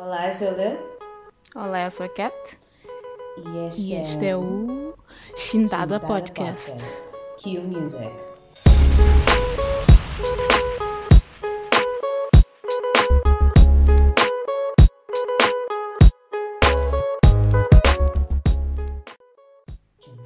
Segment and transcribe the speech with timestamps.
[0.00, 0.48] Olá, eu sou.
[1.62, 2.58] Olá, eu sou a Cat
[3.36, 4.94] E este, e este é o
[5.36, 6.76] Xindada Podcast.
[7.38, 8.12] Q Music.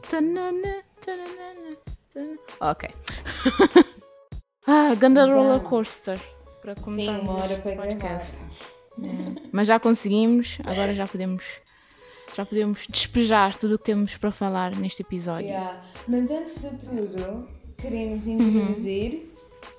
[0.09, 1.77] Tanana, tanana,
[2.12, 2.39] tanana.
[2.61, 2.89] Ok.
[4.66, 5.34] ah, ganda Então.
[5.43, 6.20] roller coaster
[6.61, 8.32] para Sim, começar uma hora para podcast.
[8.32, 8.71] gravar.
[9.00, 9.48] É.
[9.52, 11.44] Mas já conseguimos, agora já podemos
[12.35, 15.48] já podemos despejar tudo o que temos para falar neste episódio.
[15.48, 15.82] Yeah.
[16.08, 17.46] Mas antes de tudo,
[17.79, 18.40] queremos Uhum.
[18.40, 19.31] introduzir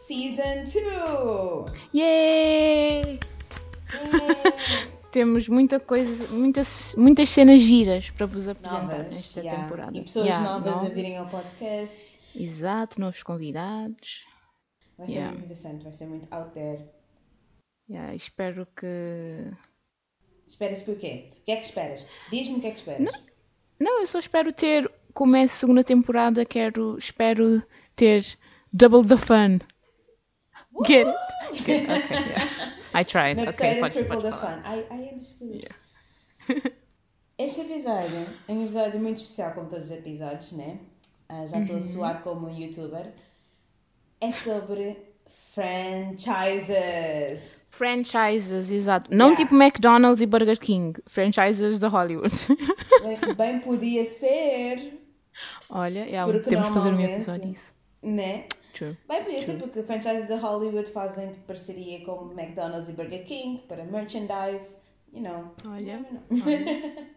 [0.08, 1.74] Season 2!
[1.94, 3.02] Yay!
[3.02, 3.20] Yeah.
[5.12, 9.16] Temos muita coisa, muitas, muitas cenas giras para vos apresentar novas.
[9.16, 9.62] nesta yeah.
[9.62, 9.96] temporada.
[9.98, 10.94] E pessoas Yeah, novas a novas.
[10.94, 12.04] virem ao podcast.
[12.36, 14.26] Exato, novos convidados.
[14.98, 16.80] Vai ser muito interessante, vai ser muito out there.
[17.90, 19.52] Yeah, espero que.
[20.48, 21.30] Esperas que o quê?
[21.32, 22.08] O que é que esperas?
[22.32, 23.12] Diz-me o que é que esperas.
[23.80, 27.62] Não, eu só espero ter, como é a segunda temporada, quero, espero
[27.96, 28.24] ter
[28.72, 29.60] double the fun.
[30.88, 31.64] Get it?
[31.66, 32.74] Get- okay, yeah.
[32.96, 33.36] I tried.
[33.38, 34.64] Não que ok, seja pode, triple pode the falar.
[34.64, 34.70] fun.
[34.70, 35.56] I, I understood.
[35.56, 36.74] Yeah.
[37.38, 40.80] Este episódio é um episódio muito especial, como todos os episódios, né?
[41.28, 41.64] Ah, já Uhum.
[41.64, 43.12] estou a soar como um youtuber.
[44.22, 45.13] É sobre
[45.54, 47.62] franchises.
[47.72, 49.10] Franchises, exato.
[49.12, 49.44] Não Yeah.
[49.44, 51.00] tipo McDonald's e Burger King.
[51.08, 52.34] Franchises de Hollywood.
[53.02, 55.00] Bem, bem podia ser,
[55.70, 57.74] Olha, yeah, temos que fazer um episódio disso.
[58.02, 58.46] né?
[58.76, 58.98] True.
[59.08, 63.64] Bem podia ser porque franchises de Hollywood fazem de parceria com McDonald's e Burger King
[63.68, 64.76] para merchandise,
[65.12, 65.54] you know.
[65.68, 66.22] Olha, know.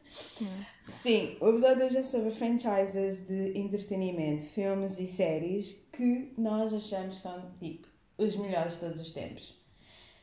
[0.88, 7.20] Sim, o episódio hoje é sobre franchises de entretenimento, filmes e séries que nós achamos
[7.20, 7.88] são, tipo,
[8.18, 9.54] os melhores de todos os tempos.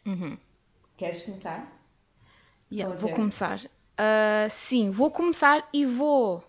[0.06, 0.38] Uhum.
[0.98, 1.72] Queres começar?
[2.72, 3.60] Yeah, vou começar.
[3.98, 6.44] Ah, sim, vou começar e vou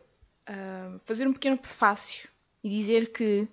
[0.47, 2.29] ah, fazer um pequeno prefácio
[2.63, 3.47] e dizer que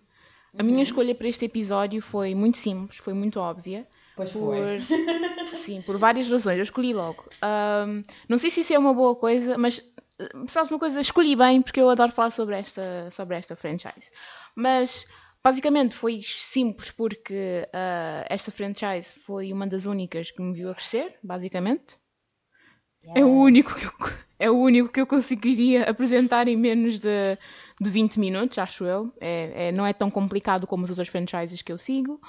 [0.58, 0.70] a Uhum.
[0.70, 3.88] minha escolha para este episódio foi muito simples, foi muito óbvia.
[4.16, 4.80] Pois Por, foi.
[5.56, 6.58] sim, por várias razões.
[6.58, 7.26] Eu escolhi logo.
[7.42, 9.82] Ahm, não sei se isso é uma boa coisa, mas
[10.48, 11.00] sabes uma coisa?
[11.00, 14.12] Escolhi bem porque eu adoro falar sobre esta, sobre esta franchise.
[14.56, 15.06] Mas
[15.44, 20.76] basicamente foi simples porque ah, esta franchise foi uma das únicas que me viu a
[20.76, 21.98] crescer, basicamente.
[23.16, 23.92] É o único que eu,
[24.40, 27.38] é o único que eu conseguiria apresentar em menos de,
[27.80, 29.12] de 20 minutos, acho eu.
[29.20, 32.22] É, é- não é tão complicado como as outras franchises que eu sigo.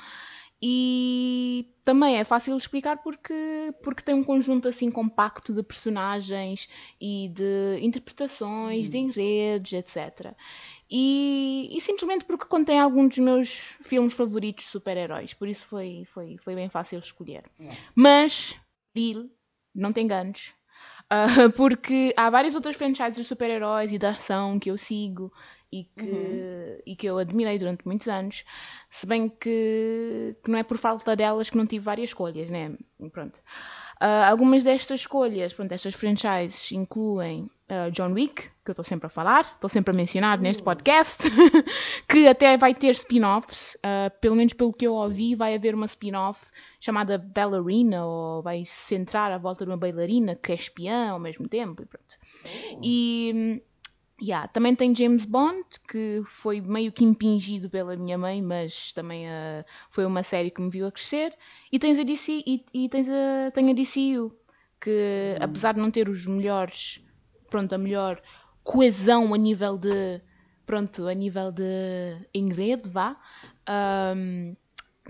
[0.64, 6.68] E também é fácil de explicar porque, porque tem um conjunto assim compacto de personagens
[7.00, 10.32] e de interpretações, de enredos, etc.
[10.88, 13.48] E, e simplesmente porque contém alguns dos meus
[13.82, 15.34] filmes favoritos de super-heróis.
[15.34, 17.42] Por isso foi, foi, foi bem fácil escolher.
[17.58, 17.80] Yeah.
[17.96, 18.54] Mas,
[18.94, 19.28] Bill,
[19.74, 20.54] não te enganes.
[21.14, 25.30] Ah, porque há várias outras franchises de super-heróis e de ação que eu sigo
[25.70, 28.44] e que, e que eu admirei durante muitos anos,
[28.88, 32.74] se bem que, que não é por falta delas que não tive várias escolhas, né?
[33.12, 33.38] Pronto.
[34.00, 39.06] Ah, algumas destas escolhas, pronto, estas franchises incluem ah, John Wick, que eu estou sempre
[39.06, 41.22] a falar, estou sempre a mencionar neste podcast,
[42.06, 45.86] que até vai ter spin-offs, ah, pelo menos pelo que eu ouvi, vai haver uma
[45.86, 46.38] spin-off
[46.78, 51.18] chamada Ballerina, ou vai se centrar à volta de uma bailarina que é espiã ao
[51.18, 52.18] mesmo tempo, e pronto.
[52.82, 53.60] E hum,
[54.22, 59.30] yeah, também tem James Bond, que foi meio que impingido pela minha mãe, mas também
[59.30, 61.34] ah, foi uma série que me viu a crescer.
[61.72, 64.30] E tens a DC e, e tens a, tem a DCU,
[64.78, 67.00] que apesar de não ter os melhores,
[67.52, 68.18] pronto, a melhor
[68.64, 70.22] coesão a nível de,
[70.64, 73.14] pronto, a nível de enredo, vá,
[74.16, 74.56] hum,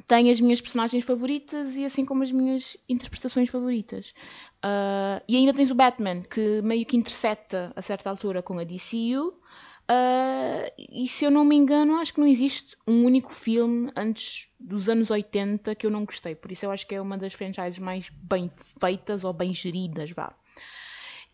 [0.08, 4.12] tem as minhas personagens favoritas e assim como as minhas interpretações favoritas.
[4.60, 8.64] Ah, e ainda tens o Batman, que meio que intercepta a certa altura com a
[8.64, 9.38] DCU.
[9.86, 14.48] Ah, e se eu não me engano, acho que não existe um único filme antes
[14.58, 16.34] dos anos 80 que eu não gostei.
[16.34, 20.10] Por isso eu acho que é uma das franchises mais bem feitas ou bem geridas,
[20.10, 20.34] vá.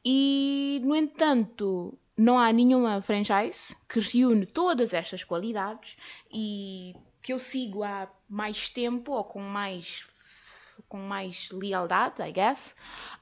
[0.04, 5.96] E, no entanto, não há nenhuma franchise que reúne todas estas qualidades
[6.32, 10.06] e que eu sigo há mais tempo ou com mais
[10.88, 12.74] com mais lealdade, I guess,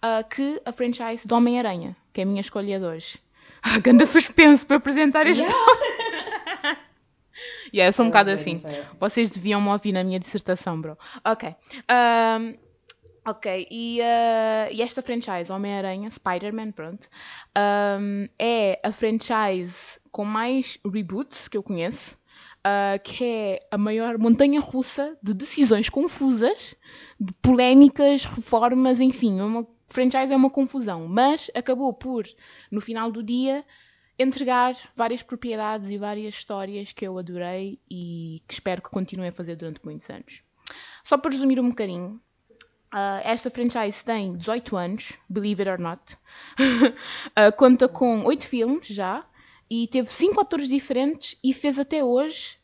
[0.02, 3.18] ah, que a franchise do Homem-Aranha, que é a minha escolha de hoje.
[3.82, 5.42] Ganda suspense para apresentar este.
[5.42, 6.86] Yeah.
[7.74, 8.62] Yeah, eu sou um bocado assim.
[8.98, 10.96] Vocês deviam me ouvir na minha dissertação, bro.
[11.24, 11.54] Ok.
[11.88, 12.54] Ahm,
[13.26, 17.08] ok, e, ah, e esta franchise, Homem-Aranha, Spider-Man, pronto,
[17.54, 22.16] ahm, é a franchise com mais reboots que eu conheço.
[22.66, 26.74] uh, que é a maior montanha russa de decisões confusas,
[27.18, 32.26] de polémicas, reformas, enfim, é uma franchise é uma confusão, mas acabou por,
[32.70, 33.64] no final do dia,
[34.18, 39.32] entregar várias propriedades e várias histórias que eu adorei e que espero que continue a
[39.32, 40.42] fazer durante muitos anos.
[41.04, 42.20] Só para resumir um bocadinho,
[42.92, 46.16] Uh, esta franchise tem 18 anos, believe it or not.
[46.58, 49.24] uh, conta com 8 filmes já
[49.68, 52.56] e teve 5 atores diferentes e fez até hoje,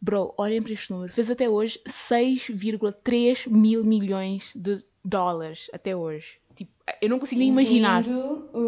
[0.00, 6.38] bro, olhem para este número, fez até hoje 6,3 mil milhões de dólares até hoje.
[6.54, 6.70] Tipo,
[7.00, 8.04] eu não consigo nem imaginar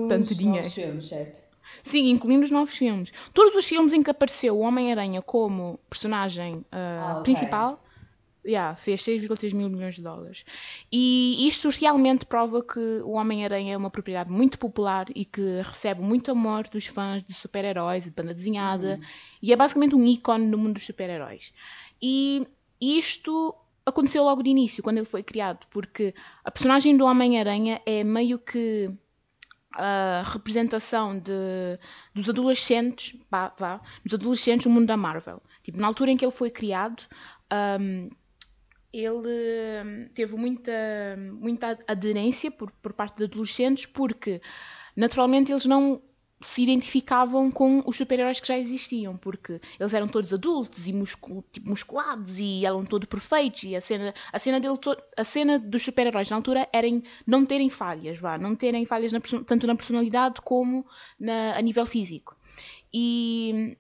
[0.09, 0.71] tanto dinheiro.
[0.71, 1.47] Filmes, certo?
[1.83, 3.13] Sim, incluindo os novos filmes.
[3.33, 7.23] Todos os filmes em que apareceu o Homem-Aranha como personagem uh, ah, okay.
[7.35, 7.83] principal
[8.47, 10.45] Yeah, fez 6,3 mil milhões de dólares.
[10.93, 16.01] E isto realmente prova que o Homem-Aranha é uma propriedade muito popular e que recebe
[16.01, 19.07] muito amor dos fãs de super-heróis, de banda desenhada, uhum.
[19.43, 21.53] e é basicamente um ícone no mundo dos super-heróis.
[22.01, 22.47] E
[22.81, 23.55] isto
[23.85, 26.15] aconteceu logo de início, quando ele foi criado, porque
[26.45, 28.91] a personagem do Homem-Aranha é meio que
[29.73, 31.79] a representação de,
[32.15, 35.43] dos adolescentes, vá, vá, dos adolescentes no mundo da Marvel.
[35.63, 37.03] Tipo, na altura em que ele foi criado,
[37.81, 38.09] um,
[38.99, 39.29] ele
[39.85, 40.73] hum, teve muita,
[41.33, 44.41] muita aderência por, por parte de adolescentes, porque
[44.97, 46.01] naturalmente eles não
[46.41, 51.43] se identificavam com os super-heróis que já existiam, porque eles eram todos adultos e muscul
[51.51, 54.79] tipo, musculados e eram todos perfeitos e a cena, a cena, dele
[55.17, 56.87] a cena dos super-heróis na altura era
[57.27, 60.87] não terem falhas, vá, não terem falhas na, tanto na personalidade como
[61.19, 62.37] na, a nível físico.
[62.93, 63.77] E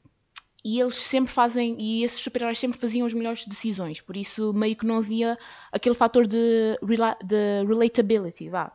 [0.68, 4.74] e eles sempre fazem, e esses super-heróis sempre faziam as melhores decisões, por isso meio
[4.74, 5.38] que não havia
[5.70, 6.76] aquele fator de,
[7.24, 8.72] de relatability, vá.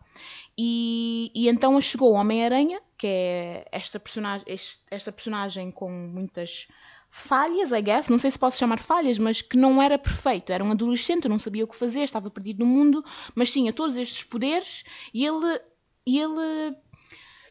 [0.57, 4.45] E, e então chegou o Homem-Aranha, que é esta personagem,
[4.89, 6.69] esta personagem com muitas
[7.09, 10.53] falhas, I guess, não sei se posso chamar falhas, mas que não era perfeito.
[10.53, 13.03] Era um adolescente, não sabia o que fazer, estava perdido no mundo,
[13.35, 15.59] mas tinha todos estes poderes e ele,
[16.07, 16.73] e ele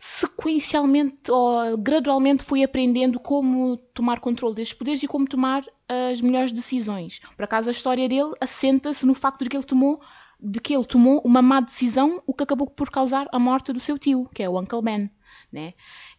[0.02, 6.52] sequencialmente ou gradualmente fui aprendendo como tomar controle destes poderes e como tomar as melhores
[6.52, 7.20] decisões.
[7.36, 10.00] Por acaso a história dele assenta-se no facto de que ele tomou
[10.42, 13.80] de que ele tomou uma má decisão, o que acabou por causar a morte do
[13.80, 15.10] seu tio, que é o Uncle Ben,
[15.52, 15.74] né?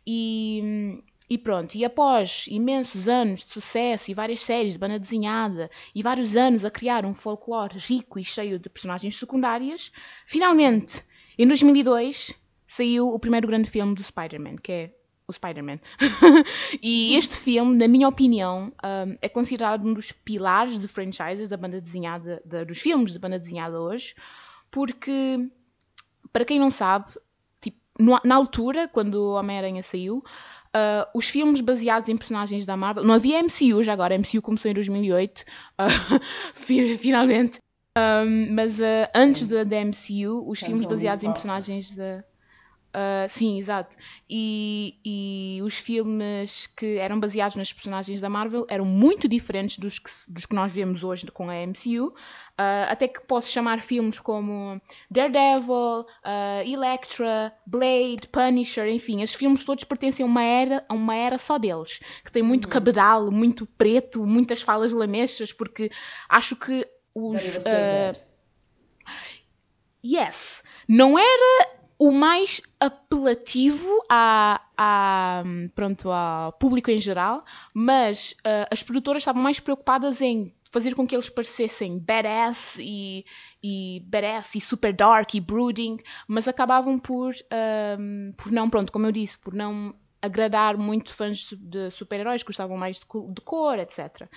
[0.05, 5.71] E, e pronto, e após imensos anos de sucesso e várias séries de banda desenhada
[5.95, 9.91] e vários anos a criar um folclore rico e cheio de personagens secundárias,
[10.27, 11.03] finalmente,
[11.35, 12.39] em 2002,
[12.71, 14.91] saiu o primeiro grande filme do Spider-Man, que é
[15.27, 15.77] o Spider-Man.
[16.81, 21.57] e este filme, na minha opinião, um, é considerado um dos pilares de franchises da
[21.57, 24.15] banda desenhada, de, dos filmes de banda desenhada hoje,
[24.71, 25.49] porque,
[26.31, 27.11] para quem não sabe,
[27.59, 32.77] tipo, no, na altura, quando o Homem-Aranha saiu, uh, os filmes baseados em personagens da
[32.77, 36.19] Marvel, não havia MCU já agora, MCU começou em 2008, uh,
[36.97, 37.59] finalmente.
[37.97, 42.23] Um, mas uh, antes da, da MCU, os filmes baseados em personagens da.
[42.91, 43.95] Uh, sim, exato.
[44.29, 49.97] E, e, os filmes que eram baseados nas personagens da Marvel eram muito diferentes dos
[49.97, 52.07] que, dos que nós vemos hoje com a MCU.
[52.07, 52.13] Uh,
[52.57, 54.79] ah, até que posso chamar filmes como
[55.09, 56.05] Daredevil, uh,
[56.65, 61.57] Elektra, Blade, Punisher, enfim, esses filmes todos pertencem a uma era, a uma era só
[61.57, 62.71] deles, que tem muito uhum.
[62.71, 65.89] cabedal, muito preto, muitas falas lamechas, porque
[66.27, 66.85] acho que
[67.15, 67.41] os.
[70.03, 75.43] yes, não era o mais apelativo a, a,
[75.75, 81.05] pronto, ao público em geral, mas uh, as produtoras estavam mais preocupadas em fazer com
[81.05, 83.23] que eles parecessem badass e,
[83.61, 87.35] e badass e super dark e brooding, mas acabavam por,
[87.99, 92.77] um, por não, pronto, como eu disse, por não agradar muito fãs de super-heróis, gostavam
[92.77, 94.27] mais de, de, cor, etc.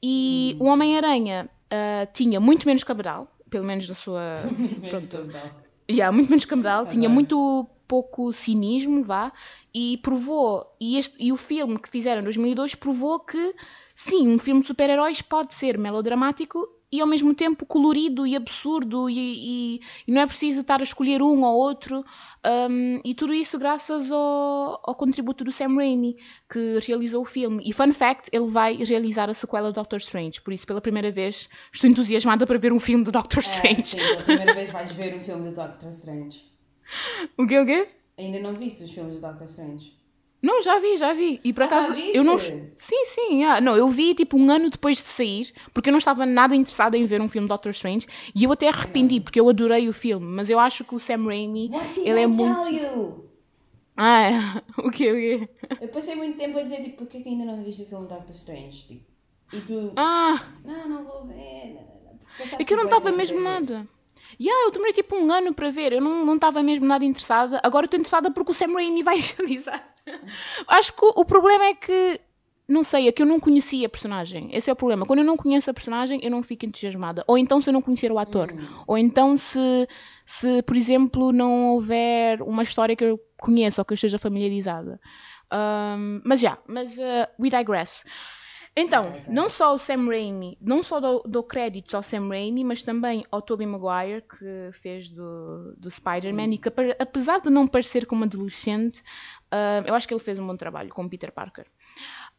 [0.00, 0.66] E hum.
[0.66, 4.36] o Homem-Aranha uh, tinha muito menos cabedal, pelo menos na sua.
[4.88, 9.32] pronto, Yeah, muito menos cabedal, tinha muito pouco cinismo, vá,
[9.74, 13.54] e provou, e, este, e o filme que fizeram em 2002 provou que,
[13.94, 19.10] sim, um filme de super-heróis pode ser melodramático e ao mesmo tempo colorido e absurdo
[19.10, 22.04] e, e, e, não é preciso estar a escolher um ou outro.
[22.70, 26.16] Um, e tudo isso graças ao, ao, contributo do Sam Raimi
[26.50, 27.62] que realizou o filme.
[27.68, 30.40] E fun fact ele vai realizar a sequela do Doctor Strange.
[30.40, 33.84] Por isso pela primeira vez estou entusiasmada para ver um filme do Doctor Strange é,
[33.84, 36.42] sim, pela primeira vez vais ver um filme do Doctor Strange.
[37.36, 37.88] O quê, o quê?
[38.18, 39.96] ainda não viste os filmes do Doctor Strange
[40.42, 41.40] não, já vi, já vi.
[41.44, 42.38] E por ah, acaso eu não.
[42.80, 43.60] Sim, sim, yeah.
[43.60, 46.96] não, eu vi tipo um ano depois de sair, porque eu não estava nada interessada
[46.96, 49.92] em ver um filme de Doctor Strange e eu até arrependi, porque eu adorei o
[49.92, 51.70] filme, mas eu acho que o Sam Raimi,
[52.04, 52.68] ele é muito.
[52.72, 53.28] You?
[53.96, 55.48] Ah, o quê, o quê?
[55.80, 58.30] Eu passei muito tempo a dizer tipo, porquê que ainda não viste o filme Doctor
[58.30, 58.86] Strange?
[58.86, 59.04] Tipo,
[59.52, 61.78] E tu, Ah, não, não vou ver.
[62.58, 63.88] é que eu não estava mesmo nada.
[64.40, 67.60] Yeah, eu demorei tipo um ano para ver, eu não estava mesmo nada interessada.
[67.62, 69.94] Agora estou interessada porque o Sam Raimi vai realizar.
[70.66, 72.20] Acho que o, o problema é que,
[72.68, 74.50] não sei, é que eu não conhecia a personagem.
[74.52, 75.06] Esse é o problema.
[75.06, 77.24] Quando eu não conheço a personagem, eu não fico entusiasmada.
[77.26, 78.52] Ou então se eu não conhecer o ator.
[78.86, 79.88] Ou então se,
[80.24, 85.00] se, por exemplo, não houver uma história que eu conheça ou que eu esteja familiarizada.
[85.52, 88.04] Um, mas já, mas uh, we digress.
[88.76, 92.82] Então, não só o Sam Raimi, não só dou, dou créditos ao Sam Raimi, mas
[92.82, 98.06] também ao Tobey Maguire, que fez do, do Spider-Man, e que apesar de não parecer
[98.06, 99.02] como adolescente,
[99.50, 101.66] ah, eu acho que ele fez um bom trabalho com Peter Parker.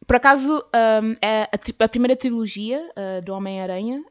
[0.06, 4.02] Por acaso, ah, é a, a primeira trilogia ah, do Homem-Aranha,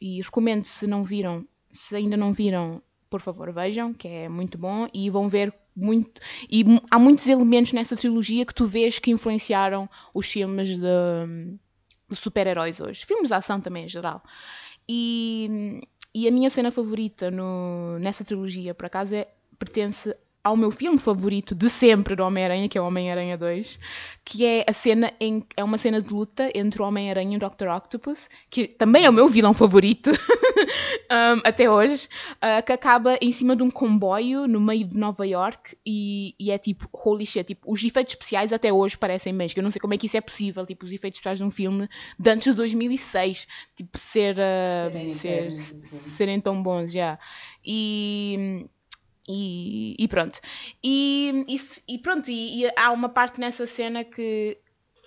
[0.00, 2.82] e recomendo se não viram, se ainda não viram,
[3.14, 6.20] por favor vejam, que é muito bom, e vão ver muito.
[6.50, 11.56] E há muitos elementos nessa trilogia que tu vês que influenciaram os filmes de,
[12.08, 13.06] de super-heróis hoje.
[13.06, 14.20] Filmes de ação também em geral.
[14.88, 15.80] E,
[16.12, 19.28] e a minha cena favorita no- nessa trilogia, por acaso, é,
[19.60, 20.12] pertence
[20.44, 23.80] ao meu filme favorito de sempre do Homem-Aranha, que é o Homem-Aranha 2,
[24.22, 27.40] que é a cena em é uma cena de luta entre o Homem-Aranha e o
[27.40, 27.68] Dr.
[27.68, 30.10] Octopus, que também é o meu vilão favorito
[31.10, 35.26] um, até hoje, uh, que acaba em cima de um comboio no meio de Nova
[35.26, 39.48] York e, e é tipo, holy shit, tipo, os efeitos especiais até hoje parecem bem,
[39.48, 41.44] que eu não sei como é que isso é possível, tipo, os efeitos especiais de
[41.44, 45.78] um filme de antes de 2006, tipo, ser, uh, Serem ser, assim.
[45.78, 47.18] serem tão bons, já.
[47.64, 48.66] E,
[49.28, 50.40] e, e pronto.
[50.82, 54.58] E, e e pronto, e, há uma parte nessa cena que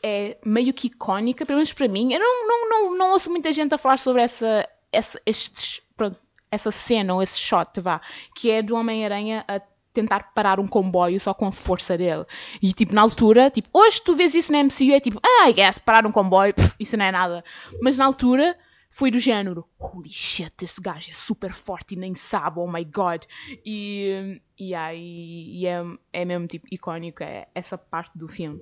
[0.04, 2.14] é meio que icónica, pelo menos para mim.
[2.14, 6.18] Eu não, não, não, não ouço muita gente a falar sobre essa, essa, estes, pronto,
[6.52, 8.02] essa cena ou esse shot, vá,
[8.36, 9.62] que é do Homem-Aranha a
[9.94, 12.26] tentar parar um comboio só com a força dele.
[12.62, 15.80] E tipo, na altura, tipo, hoje tu vês isso na MCU é tipo, ah, guess,
[15.80, 17.44] parar um comboio, pff, isso não é nada.
[17.82, 18.56] Mas na altura
[18.98, 22.84] foi do género, holy shit, esse gajo é super forte e nem sabe, oh my
[22.84, 23.26] god.
[23.64, 28.60] E, e, aí, e é, é mesmo tipo icónico é essa parte do filme.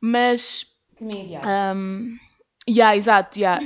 [0.00, 0.64] Mas
[0.98, 1.46] enviaste.
[1.76, 2.16] um,
[2.66, 3.62] yeah, exato, yeah.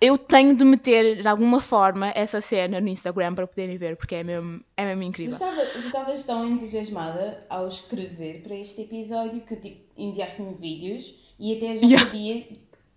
[0.00, 4.14] eu tenho de meter de alguma forma essa cena no Instagram para poderem ver, porque
[4.14, 5.38] é mesmo, é mesmo incrível.
[5.38, 11.76] tu estavas tão entusiasmada ao escrever para este episódio que tipo, enviaste-me vídeos e até
[11.76, 12.06] já Yeah.
[12.06, 12.46] sabia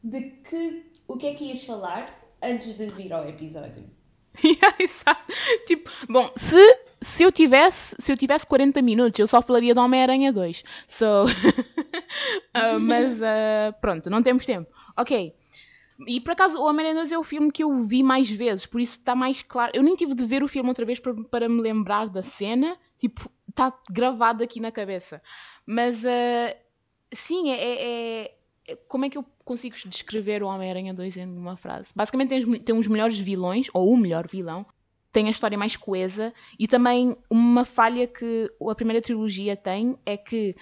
[0.01, 3.83] de que o que é que ias falar antes de vir ao episódio.
[5.65, 9.81] Tipo, bom, se, se, eu tivesse, se eu tivesse 40 minutos, eu só falaria do
[9.81, 10.63] Homem-Aranha 2.
[10.87, 11.05] So,
[12.53, 14.71] ah, mas ah, pronto, não temos tempo.
[14.95, 15.33] Ok.
[16.07, 18.79] E por acaso, o Homem-Aranha 2 é o filme que eu vi mais vezes, por
[18.79, 19.71] isso está mais claro.
[19.73, 22.77] Eu nem tive de ver o filme outra vez para, para me lembrar da cena,
[22.97, 25.21] tipo, está gravado aqui na cabeça.
[25.65, 26.55] Mas ah,
[27.11, 27.83] sim, é, é-
[28.25, 28.38] é-
[28.87, 31.91] Como é que eu consigo descrever o Homem-Aranha 2 em uma frase?
[31.95, 34.65] Basicamente tem, tem uns melhores vilões, ou o melhor vilão,
[35.11, 40.15] tem a história mais coesa, e também uma falha que a primeira trilogia tem é
[40.15, 40.55] que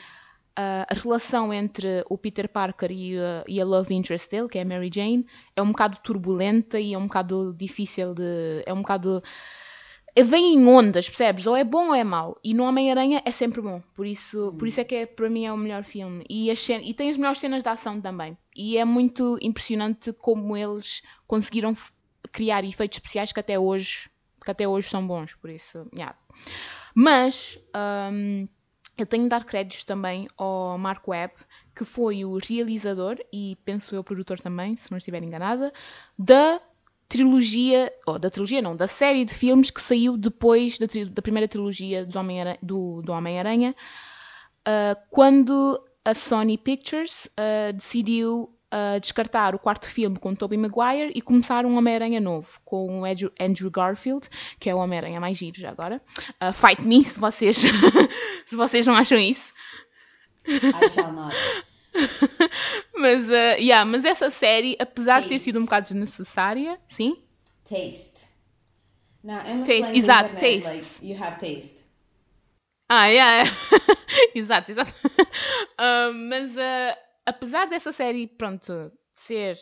[0.59, 4.57] ah, a relação entre o Peter Parker e a, e a love interest dele, que
[4.57, 5.23] é a Mary Jane,
[5.55, 8.63] é um bocado turbulenta e é um bocado difícil de.
[8.65, 9.21] É um bocado.
[10.23, 11.45] Vem em ondas, percebes?
[11.45, 12.37] Ou é bom ou é mau.
[12.43, 13.81] E no Homem-Aranha é sempre bom.
[13.93, 16.25] Por isso, por isso é que é, para mim é o melhor filme.
[16.29, 18.37] E, as e tem as melhores cenas de ação também.
[18.55, 21.75] E é muito impressionante como eles conseguiram
[22.31, 24.09] criar efeitos especiais que até hoje,
[24.43, 25.35] que até hoje são bons.
[25.35, 26.15] Por isso, yeah.
[26.95, 27.59] Mas.
[28.11, 28.47] hum,
[28.97, 31.33] eu tenho de dar créditos também ao Mark Webb,
[31.75, 35.71] que foi o realizador e penso eu produtor também, se não estiver enganada,
[36.17, 36.59] da
[37.07, 41.47] trilogia, ou da trilogia não, da série de filmes que saiu depois da, da primeira
[41.47, 43.75] trilogia do Homem-Aranha, do, do Homem-Aranha,
[44.65, 51.11] ah, quando a Sony Pictures ah, decidiu ah, descartar o quarto filme com Tobey Maguire
[51.15, 54.27] e começar um Homem-Aranha novo com o Andrew, Garfield,
[54.59, 56.01] que é o Homem-Aranha mais giro já agora.
[56.53, 57.57] Fight me se vocês,
[58.45, 59.53] se vocês não acham isso.
[60.45, 61.35] I shall not.
[62.95, 65.43] Mas, ah, yeah, mas essa série, apesar de ter Taste.
[65.45, 67.23] sido um bocado desnecessária, sim,
[67.63, 68.27] Taste.
[69.65, 71.01] Taste, exato, internet, taste.
[71.01, 71.85] Like, you have taste.
[72.89, 73.43] Ah, yeah.
[74.35, 74.93] exato, exato.
[75.79, 79.55] Ah, mas ah, apesar dessa série, pronto, ser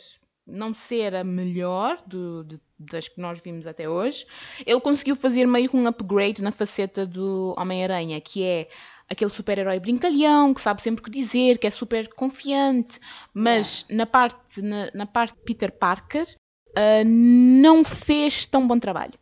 [0.48, 4.26] não ser a melhor do- de- das que nós vimos até hoje,
[4.66, 8.70] ele conseguiu fazer meio que um upgrade na faceta do Homem-Aranha, que é
[9.10, 13.00] aquele super-herói brincalhão, que sabe sempre o que dizer, que é super confiante,
[13.34, 16.26] mas na parte na, na parte de Peter Parker
[16.76, 19.14] ah, não fez tão bom trabalho.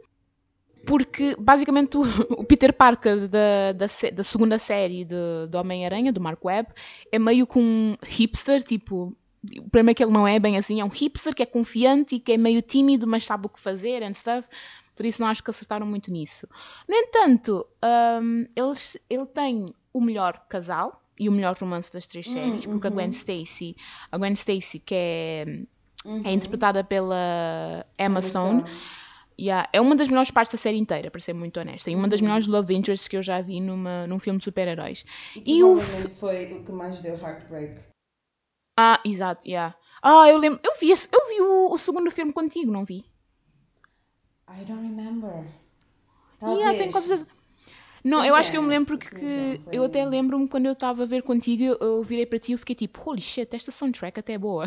[0.86, 6.20] Porque basicamente o, o Peter Parker da, da, da segunda série de, do Homem-Aranha, do
[6.20, 6.70] Mark Webb,
[7.12, 9.16] é meio que um hipster, tipo,
[9.58, 12.16] o problema é que ele não é bem assim, é um hipster que é confiante
[12.16, 14.48] e que é meio tímido, mas sabe o que fazer and stuff.
[14.96, 16.48] Por isso não acho que acertaram muito nisso.
[16.88, 17.66] No entanto,
[18.22, 22.66] um, eles, ele tem o melhor casal e o melhor romance das três Hum, séries,
[22.66, 23.12] porque a Gwen uhum.
[23.12, 23.76] Stacy,
[24.12, 25.46] a Gwen Stacy que é,
[26.06, 26.22] Uhum.
[26.26, 28.64] é interpretada pela Emma Stone.
[29.40, 31.90] Yeah, é uma das melhores partes da série inteira, para ser muito honesta.
[31.90, 32.10] E uma Uhum.
[32.10, 35.06] das melhores love interests que eu já vi numa, num filme de super-heróis.
[35.36, 35.76] E o.
[35.78, 37.80] Provavelmente foi o que mais deu heartbreak.
[38.78, 39.76] Ah, exato, yeah.
[40.02, 40.60] Ah, eu lembro.
[40.64, 43.04] Eu vi, esse- eu vi o, o segundo filme contigo, não vi?
[44.60, 45.46] I don't remember.
[46.46, 47.28] Yeah, tenho quase certeza.
[48.04, 49.26] Não, Pois eu acho que eu me lembro sim, que.
[49.26, 52.40] não, foi- Eu até lembro-me quando eu estava a ver contigo, eu, eu virei para
[52.40, 54.66] ti e eu fiquei tipo, holy shit, esta soundtrack até é boa.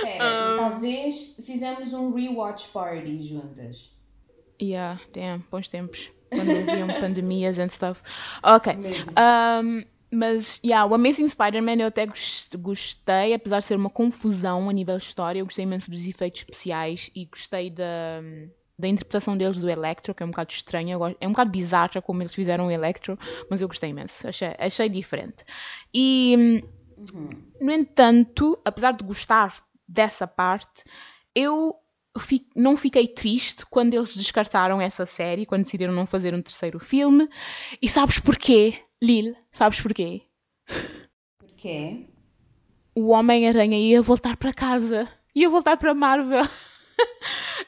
[0.00, 3.90] Pera, talvez fizemos um rewatch party juntas.
[4.60, 6.10] Yeah, damn, bons tempos.
[6.30, 8.02] Quando haviam pandemias and stuff.
[8.42, 8.76] Ok.
[9.18, 14.68] Um, mas, yeah, o Amazing Spider-Man eu até gos- gostei, apesar de ser uma confusão
[14.68, 18.20] a nível de história, eu gostei imenso dos efeitos especiais e gostei da,
[18.78, 22.22] da interpretação deles do Electro, que é um bocado estranha, é um bocado bizarra como
[22.22, 23.18] eles fizeram o Electro,
[23.50, 25.44] mas eu gostei imenso, achei, achei diferente.
[25.94, 26.62] E,
[27.14, 27.30] Uhum.
[27.60, 30.84] no entanto, apesar de gostar dessa parte,
[31.34, 31.74] eu
[32.54, 37.28] não fiquei triste quando eles descartaram essa série, quando decidiram não fazer um terceiro filme.
[37.80, 39.34] E sabes porquê, Lil?
[39.50, 40.22] Sabes porquê?
[41.38, 42.06] Porquê?
[42.94, 45.08] O Homem-Aranha ia voltar para casa.
[45.34, 46.42] Ia voltar para Marvel.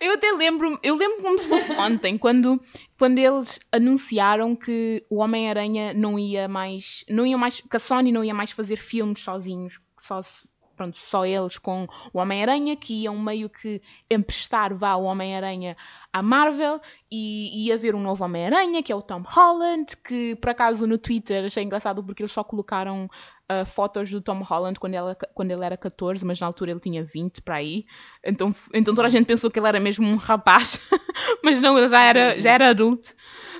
[0.00, 2.61] Eu até lembro, eu lembro como se fosse ontem, quando,
[2.99, 8.11] quando eles anunciaram que o Homem-Aranha não ia mais, não ia mais, que a Sony
[8.12, 13.02] não ia mais fazer filmes sozinhos, só, se- pronto, só eles com o Homem-Aranha, que
[13.02, 15.76] iam meio que emprestar vá o Homem-Aranha
[16.12, 20.50] à Marvel e ia haver um novo Homem-Aranha, que é o Tom Holland, que por
[20.50, 23.09] acaso no Twitter achei engraçado porque eles só colocaram
[23.47, 26.81] ah, fotos do Tom Holland quando, ela, quando ele era 14, mas na altura ele
[26.81, 27.85] tinha 20 para aí.
[28.25, 30.81] Então, então toda a gente pensou que ele era mesmo um rapaz,
[31.45, 33.14] mas não, ele já era, já era adulto.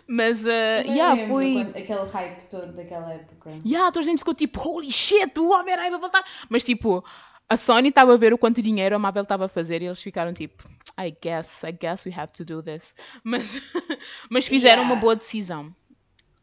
[0.07, 1.61] Mas, ah, Eu yeah, lembro foi.
[1.63, 3.51] aquele hype todo daquela época.
[3.65, 6.25] Yeah, toda a gente ficou tipo, holy shit, o Homem-Aranha vai voltar.
[6.49, 7.03] Mas tipo,
[7.49, 10.03] a Sony estava a ver o quanto dinheiro a Marvel estava a fazer e eles
[10.03, 10.65] ficaram tipo,
[11.01, 12.95] I guess, I guess we have to do this.
[13.25, 13.61] Mas,
[14.31, 14.95] mas fizeram Yeah.
[14.95, 15.75] uma boa decisão.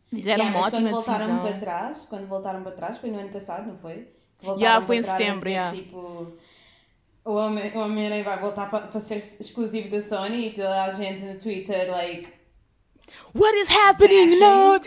[0.09, 1.41] Fizeram Yeah, uma ótima quando voltaram decisão.
[1.51, 4.07] para trás, quando voltaram para trás, foi no ano passado, não foi?
[4.41, 5.77] Voltaram Yeah, foi em setembro, dizer, yeah.
[5.77, 6.37] Tipo,
[7.23, 11.39] o Homem-Aranha vai voltar para, para ser exclusivo da Sony e toda a gente no
[11.39, 12.40] Twitter, like.
[13.33, 14.39] What is happening?
[14.39, 14.79] No!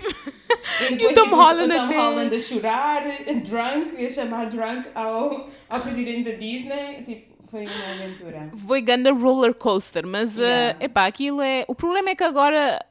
[0.90, 3.02] E o Tom Holland o Tom Holland a chorar,
[3.44, 7.04] drunk, e a chamar drunk ao, ao presidente da Disney.
[7.04, 8.52] Tipo, foi uma aventura.
[8.66, 10.78] Foi ganda roller coaster, mas Yeah.
[10.80, 11.64] eh, epá, aquilo é.
[11.68, 12.84] O problema é que agora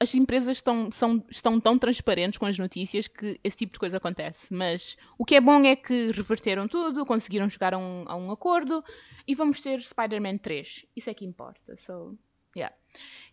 [0.00, 3.96] as empresas estão, são, estão tão transparentes com as notícias que esse tipo de coisa
[3.96, 4.52] acontece.
[4.54, 8.30] Mas o que é bom é que reverteram tudo, conseguiram chegar a um, a um
[8.30, 8.82] acordo
[9.26, 10.86] e vamos ter Spider-Man 3.
[10.96, 11.76] Isso é que importa.
[11.76, 12.16] So,
[12.56, 12.74] yeah.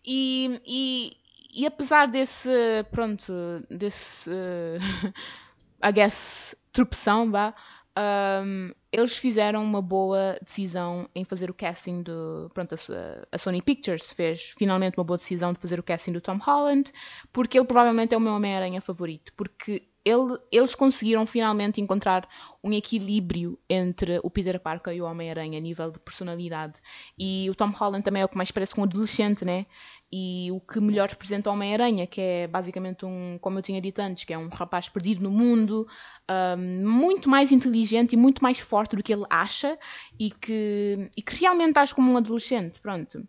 [0.04, 1.16] E, e,
[1.56, 2.50] e apesar desse,
[2.90, 3.32] pronto,
[3.70, 4.78] desse, eh,
[5.88, 7.54] I guess, tropeção, vá,
[8.44, 12.50] um, eles fizeram uma boa decisão em fazer o casting do.
[12.52, 12.78] Pronto, a,
[13.32, 16.92] a Sony Pictures fez finalmente uma boa decisão de fazer o casting do Tom Holland,
[17.32, 19.32] porque ele provavelmente é o meu Homem-Aranha favorito.
[19.34, 22.28] Porque ele, eles conseguiram finalmente encontrar
[22.62, 26.80] um equilíbrio entre o Peter Parker e o Homem-Aranha a nível de personalidade.
[27.18, 29.66] E o Tom Holland também é o que mais parece com um adolescente, né?
[30.12, 33.98] E o que melhor representa o Homem-Aranha, que é basicamente um, como eu tinha dito
[34.00, 35.86] antes, que é um rapaz perdido no mundo,
[36.30, 39.76] um, muito mais inteligente e muito mais forte do que ele acha
[40.18, 43.26] e que, e que realmente age como um adolescente, pronto.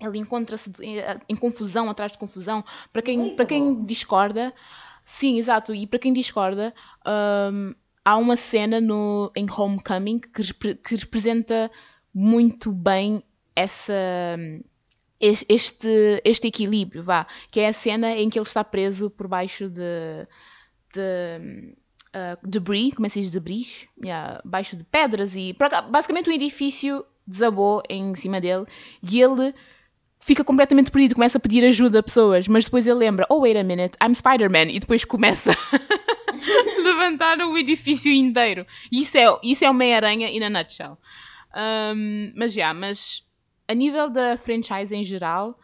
[0.00, 0.96] Ele encontra-se em,
[1.28, 2.64] em confusão, atrás de confusão.
[2.92, 4.52] Para quem, para quem discorda,
[5.04, 6.74] sim, exato, e para quem discorda,
[7.52, 11.70] um, há uma cena no, em Homecoming que, que representa
[12.12, 13.22] muito bem
[13.54, 14.69] essa es-
[15.20, 19.68] este, este equilíbrio, vá, que é a cena em que ele está preso por baixo
[19.68, 20.26] de,
[20.94, 21.74] de
[22.14, 23.86] uh, debris, como é que se diz debris?
[24.02, 25.54] Yeah, baixo de pedras e
[25.90, 28.64] basicamente o edifício desabou em cima dele
[29.02, 29.54] e ele
[30.20, 33.56] fica completamente perdido, começa a pedir ajuda a pessoas, mas depois ele lembra, oh wait
[33.56, 38.66] a minute, I'm Spider-Man, e depois começa a levantar o edifício inteiro.
[38.90, 40.98] Isso é, isso é o Meia-Aranha in a nutshell.
[41.54, 43.24] Um, mas já, mas
[43.70, 45.56] a nível da franchise em geral,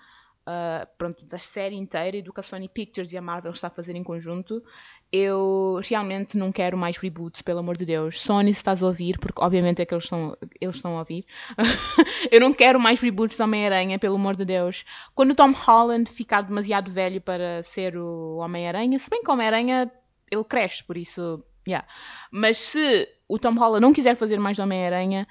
[0.47, 3.67] uh, pronto, da série inteira e do que a Sony Pictures e a Marvel está
[3.67, 4.63] a fazer em conjunto,
[5.11, 8.21] eu realmente não quero mais reboots, pelo amor de Deus.
[8.23, 11.27] Sony, se estás a ouvir, porque obviamente é que eles estão, eles estão a ouvir,
[12.31, 14.85] eu não quero mais reboots da Homem-Aranha, pelo amor de Deus.
[15.13, 19.33] Quando o Tom Holland ficar demasiado velho para ser o Homem-Aranha, se bem que o
[19.33, 19.91] Homem-Aranha
[20.31, 21.85] ele cresce, por isso Yeah.
[22.31, 25.27] Mas se o Tom Holland não quiser fazer mais do Homem-Aranha,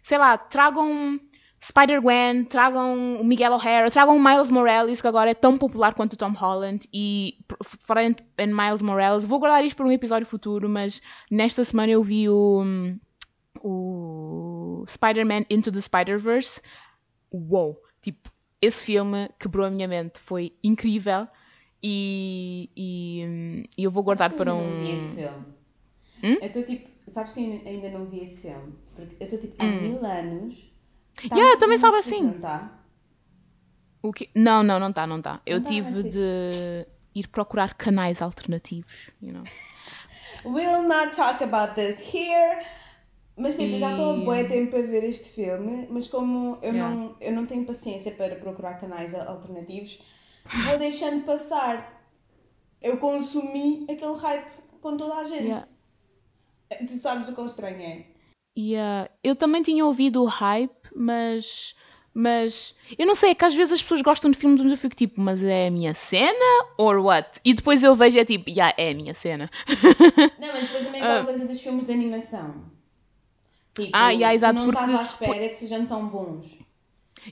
[0.00, 1.18] sei lá, tragam
[1.64, 6.14] Spider-Gwen, tragam o Miguel O'Hara, tragam o Miles Morales, que agora é tão popular quanto
[6.14, 6.88] o Tom Holland.
[6.92, 7.38] E,
[7.80, 12.02] falando em Miles Morales, vou guardar isto para um episódio futuro, mas nesta semana eu
[12.02, 12.64] vi o,
[13.62, 16.60] o Spider-Man Into the Spider-Verse.
[17.32, 17.80] Uou!
[18.00, 21.26] Tipo, esse filme quebrou a minha mente, foi incrível.
[21.82, 24.60] E, e, e eu vou guardar Sabes para eu um.
[24.60, 25.44] ainda não vi esse filme.
[26.24, 26.38] Hum?
[26.40, 26.88] Eu estou tipo.
[27.08, 28.72] Sabes que eu ainda- ainda não vi esse filme?
[28.94, 30.71] Porque eu estou tipo há mil anos.
[31.28, 31.36] Tá.
[31.36, 32.32] Yeah, eu no também estava Netflix, assim.
[32.34, 32.78] Não tá?
[34.02, 34.28] O quê?
[34.34, 35.40] Não, não, não está, não está.
[35.46, 36.14] Eu Não tá tive Netflix.
[36.14, 39.44] de ir procurar canais alternativos, you know.
[40.44, 42.64] We'll not talk about this here.
[43.36, 46.74] Mas tipo, eu já estou E- bué tempo a ver este filme, mas como eu,
[46.74, 46.94] Yeah.
[46.94, 50.02] não, eu não tenho paciência para procurar canais alternativos,
[50.66, 52.02] vou deixando passar.
[52.82, 54.50] Eu consumi aquele hype
[54.82, 55.44] com toda a gente.
[55.44, 55.66] Yeah.
[56.86, 58.04] Tu sabes o quão estranho é?
[58.58, 59.08] Yeah.
[59.24, 61.74] Eu também tinha ouvido o hype, mas.
[62.14, 64.76] Mas eu não sei, é que às vezes as pessoas gostam de filmes, mas eu
[64.76, 66.66] fico tipo, mas é a minha cena?
[66.76, 67.40] Or what?
[67.42, 69.50] E depois eu vejo e é tipo, yeah, é a minha cena.
[70.38, 72.54] Não, mas depois também aquela coisa dos filmes de animação.
[73.74, 76.58] Tipo, Ah, yeah, exato, não estás porque- à espera que sejam tão bons.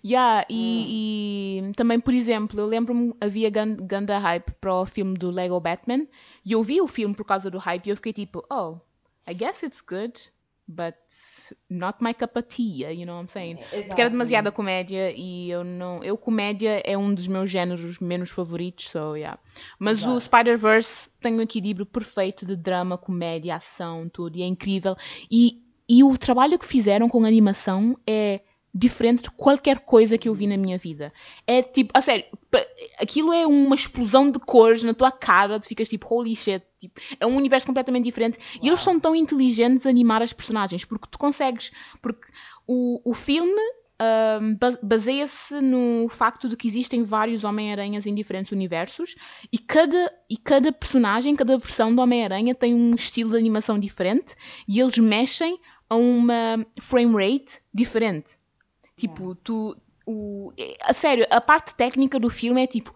[0.03, 5.15] Yeah, e, e também, por exemplo, eu lembro-me, havia gan- ganda hype para o filme
[5.19, 6.07] do Lego Batman,
[6.43, 8.79] e eu vi o filme por causa do hype, e eu fiquei tipo, oh,
[9.29, 10.15] I guess it's good,
[10.67, 10.95] but
[11.69, 13.59] not my cup of tea, you know what I'm saying?
[13.87, 16.03] Porque era demasiada comédia, e eu não...
[16.03, 19.39] Eu, comédia é um dos meus géneros menos favoritos, so, yeah.
[19.79, 20.21] Mas o.
[20.21, 24.97] Spider-Verse tem um equilíbrio perfeito de drama, comédia, ação, tudo, e é incrível.
[25.31, 28.41] E, e o trabalho que fizeram com a animação é
[28.73, 31.13] diferente de qualquer coisa que eu vi na minha vida.
[31.47, 32.25] É tipo, a sério,
[32.99, 37.01] aquilo é uma explosão de cores na tua cara, tu ficas tipo, holy shit, tipo,
[37.19, 38.39] é um universo completamente diferente.
[38.63, 42.27] E eles são tão inteligentes a animar as personagens, porque tu consegues, porque
[42.67, 43.61] o, o filme
[44.59, 49.15] ba- baseia-se no facto de que existem vários Homem-Aranhas em diferentes universos
[49.53, 54.35] e cada, e cada personagem, cada versão do Homem-Aranha tem um estilo de animação diferente
[54.67, 58.40] e eles mexem a uma frame rate diferente.
[59.01, 59.77] Tipo, tu.
[60.07, 62.95] O, é- a sério, a parte técnica do filme é tipo.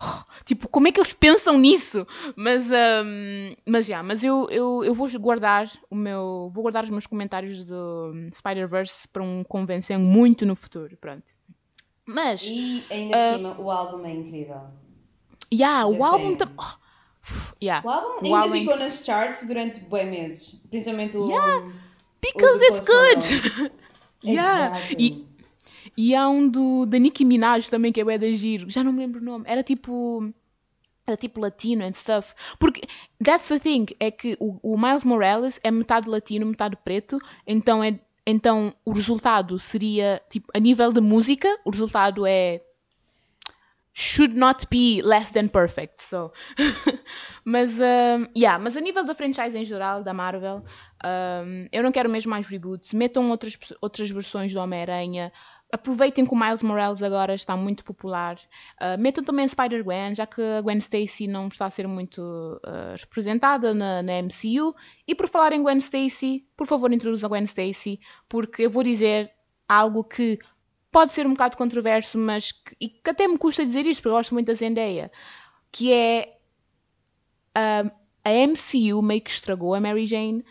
[0.44, 2.04] Tipo, como é que eles pensam nisso?
[2.34, 6.50] Mas, ahm, mas já, mas eu, eu, eu vou guardar o meu.
[6.52, 10.96] Vou guardar os meus comentários do Spider-Verse para um convenção muito no futuro.
[10.96, 11.32] Pronto.
[12.04, 14.62] Mas, E ainda por cima, o álbum é incrível.
[15.54, 16.54] yeah, o álbum também.
[17.62, 20.60] yeah, O álbum o ainda álbum é ficou nas charts durante bué meses.
[20.68, 21.28] Principalmente o.
[22.20, 23.72] Because o it's good!
[24.24, 24.78] yeah.
[24.78, 24.94] Exato.
[24.98, 25.28] E,
[25.96, 28.70] E há um do, da Nicki Minaj também que é bué da giro.
[28.70, 29.44] Já não me lembro o nome.
[29.46, 30.32] Era tipo...
[31.04, 32.32] Era tipo latino and stuff.
[32.60, 32.82] Porque,
[33.22, 37.18] that's the thing, é que o, o Miles Morales é metade latino, metade preto.
[37.44, 42.62] Então, é, então o resultado seria, tipo, a nível de música, o resultado é...
[43.94, 46.32] Should not be less than perfect, so...
[47.44, 50.64] mas, um, yeah, mas a nível da franchise em geral, da Marvel,
[51.04, 52.94] um, eu não quero mesmo mais reboots.
[52.94, 55.30] Metam outras, outras versões do Homem-Aranha.
[55.74, 58.38] Aproveitem que o Miles Morales agora está muito popular.
[58.78, 62.94] Uh, metam também Spider-Gwen, já que a Gwen Stacy não está a ser muito uh,
[63.00, 64.74] representada na, na MCU.
[65.08, 68.82] E por falar em Gwen Stacy, por favor introduza a Gwen Stacy, porque eu vou
[68.82, 69.32] dizer
[69.66, 70.38] algo que
[70.90, 74.10] pode ser um bocado controverso, mas que, e que até me custa dizer isto, porque
[74.10, 75.10] eu gosto muito da Zendaya,
[75.72, 76.36] que é
[77.56, 77.90] um,
[78.24, 80.44] a MCU meio que estragou a Mary Jane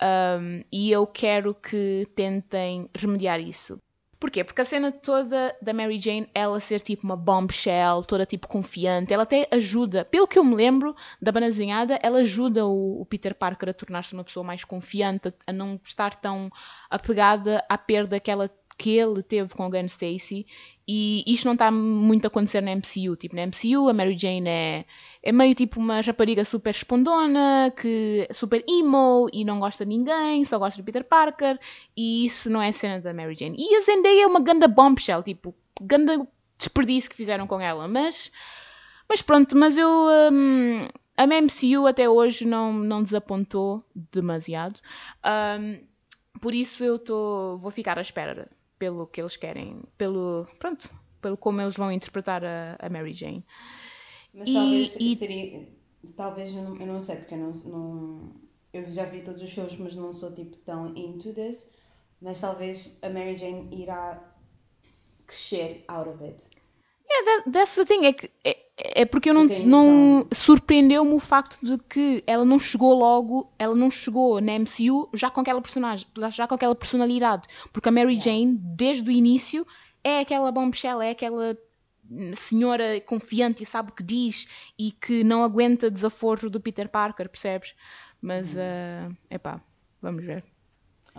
[0.00, 3.80] um, e eu quero que tentem remediar isso.
[4.20, 4.42] Porquê?
[4.42, 9.12] Porque a cena toda da Mary Jane, ela ser tipo uma bombshell, toda tipo confiante,
[9.12, 13.06] ela até ajuda, pelo que eu me lembro da banda desenhada, ela ajuda o, o
[13.06, 16.50] Peter Parker a tornar-se uma pessoa mais confiante, a não estar tão
[16.90, 20.46] apegada à perda que ela que ele teve com a Gwen Stacy
[20.86, 23.16] e isto não está muito a acontecer na MCU.
[23.16, 24.86] Tipo, na MCU a Mary Jane é,
[25.22, 29.90] é meio tipo uma rapariga super espondona, que é super emo e não gosta de
[29.90, 31.58] ninguém, só gosta de Peter Parker
[31.96, 33.56] e isso não é cena da Mary Jane.
[33.58, 38.30] E a Zendaya é uma ganda bombshell, tipo, ganda desperdício que fizeram com ela, mas,
[39.08, 39.90] mas pronto, mas eu...
[40.32, 44.78] Um, a MCU até hoje não, não desapontou demasiado.
[45.60, 45.84] Um,
[46.40, 50.88] por isso eu tô, vou ficar à espera pelo que eles querem, pelo pronto,
[51.20, 53.44] pelo como eles vão interpretar a, a Mary Jane.
[54.34, 55.68] Mas E- talvez e- seria.
[56.16, 58.32] Talvez eu não, eu não sei, porque eu não, não.
[58.72, 61.72] Eu já vi todos os shows, mas não sou tipo tão into this.
[62.20, 64.34] Mas talvez a Mary Jane irá
[65.26, 66.42] crescer out of it.
[67.10, 71.18] Yeah, that, that's the thing, é que é, é porque eu não, não surpreendeu-me o
[71.18, 75.60] facto de que ela não chegou logo, ela não chegou na MCU já com aquela
[75.60, 79.66] personagem, já com aquela personalidade, porque a Mary Jane desde o início
[80.04, 81.58] é aquela bombshell, é aquela
[82.36, 84.46] senhora confiante e sabe o que diz
[84.78, 87.74] e que não aguenta desaforo do Peter Parker, percebes?
[88.22, 89.60] Mas, é epá,
[90.00, 90.44] vamos ver.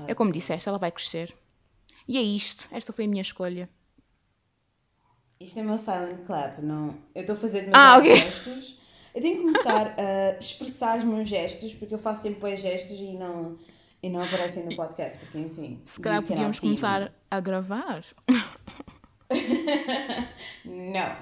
[0.08, 1.36] É como disseste, ela vai crescer.
[2.08, 3.70] E é isto, esta foi a minha escolha.
[5.42, 6.98] Isto é meu silent clap, não.
[7.16, 8.16] Eu estou a fazer Ah, demasiados ok.
[8.18, 8.80] gestos.
[9.16, 13.14] Eu tenho que começar a expressar os meus gestos, porque eu faço sempre gestos e
[13.14, 13.58] não,
[14.04, 15.82] e não aparecem no podcast, porque enfim.
[15.86, 18.02] Se calhar cannot podíamos começar a gravar.
[20.66, 21.16] Não.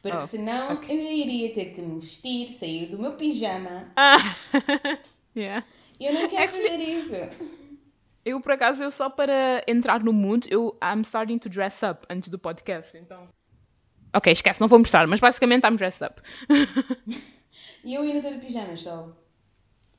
[0.00, 0.96] Porque Oh, senão ok.
[0.96, 3.92] eu iria ter que me vestir, sair do meu pijama.
[3.96, 4.16] Ah!
[5.36, 5.64] yeah.
[6.00, 7.14] E eu não quero Actually- fazer isso.
[8.24, 12.06] Eu, por acaso, eu só para entrar no mood, eu I'm starting to dress up
[12.08, 13.28] antes do podcast, então...
[14.14, 16.20] Ok, esquece, não vou mostrar, mas basicamente I'm dressed up.
[17.84, 19.08] E eu ia não ter pijama, só.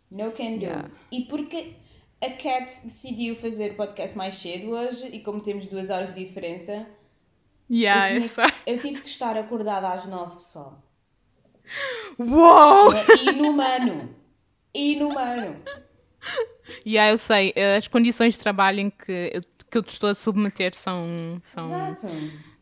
[0.09, 0.63] No can do.
[0.63, 0.89] Yeah.
[1.11, 1.73] E porque
[2.21, 6.23] a Cat decidiu fazer o podcast mais cedo hoje, e como temos duas horas de
[6.25, 6.87] diferença,
[7.69, 10.81] Yeah, eu, tinha- eu tive que estar acordada às nove, pessoal.
[12.19, 12.89] Uou!
[12.93, 14.15] É inumano.
[14.73, 15.61] Inumano.
[16.85, 20.15] Yeah, eu sei, as condições de trabalho em que eu, que eu te estou a
[20.15, 21.39] submeter são...
[21.41, 21.65] são...
[21.91, 22.15] Exato.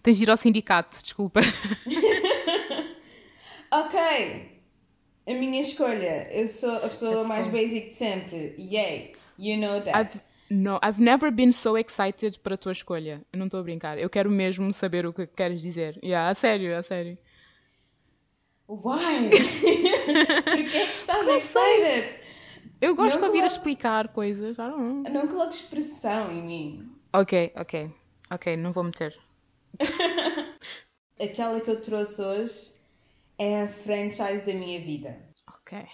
[0.03, 1.41] Tens de ir ao sindicato, desculpa.
[3.73, 3.97] Ok.
[5.27, 6.27] A minha escolha.
[6.31, 7.51] Eu sou a pessoa Let's mais go.
[7.53, 8.55] basic de sempre.
[8.57, 9.13] Yay.
[9.39, 9.97] You know that.
[9.97, 13.21] I've, no, I've never been so excited para a tua escolha.
[13.31, 13.97] Eu não estou a brincar.
[13.97, 15.97] Eu quero mesmo saber o que queres dizer.
[16.03, 17.17] Yeah, a sério, a sério.
[18.67, 19.29] Why?
[20.43, 22.13] Porquê é que estás excited?
[22.81, 24.57] Eu gosto Não de ouvir a coloques- explicar coisas.
[24.57, 25.03] I don't know.
[25.13, 26.91] Não coloques expressão em mim.
[27.13, 27.89] Ok, ok.
[28.29, 29.17] Ok, não vou meter.
[31.19, 32.71] Aquela que eu trouxe hoje
[33.37, 35.17] é a franchise da minha vida.
[35.47, 35.87] Ok.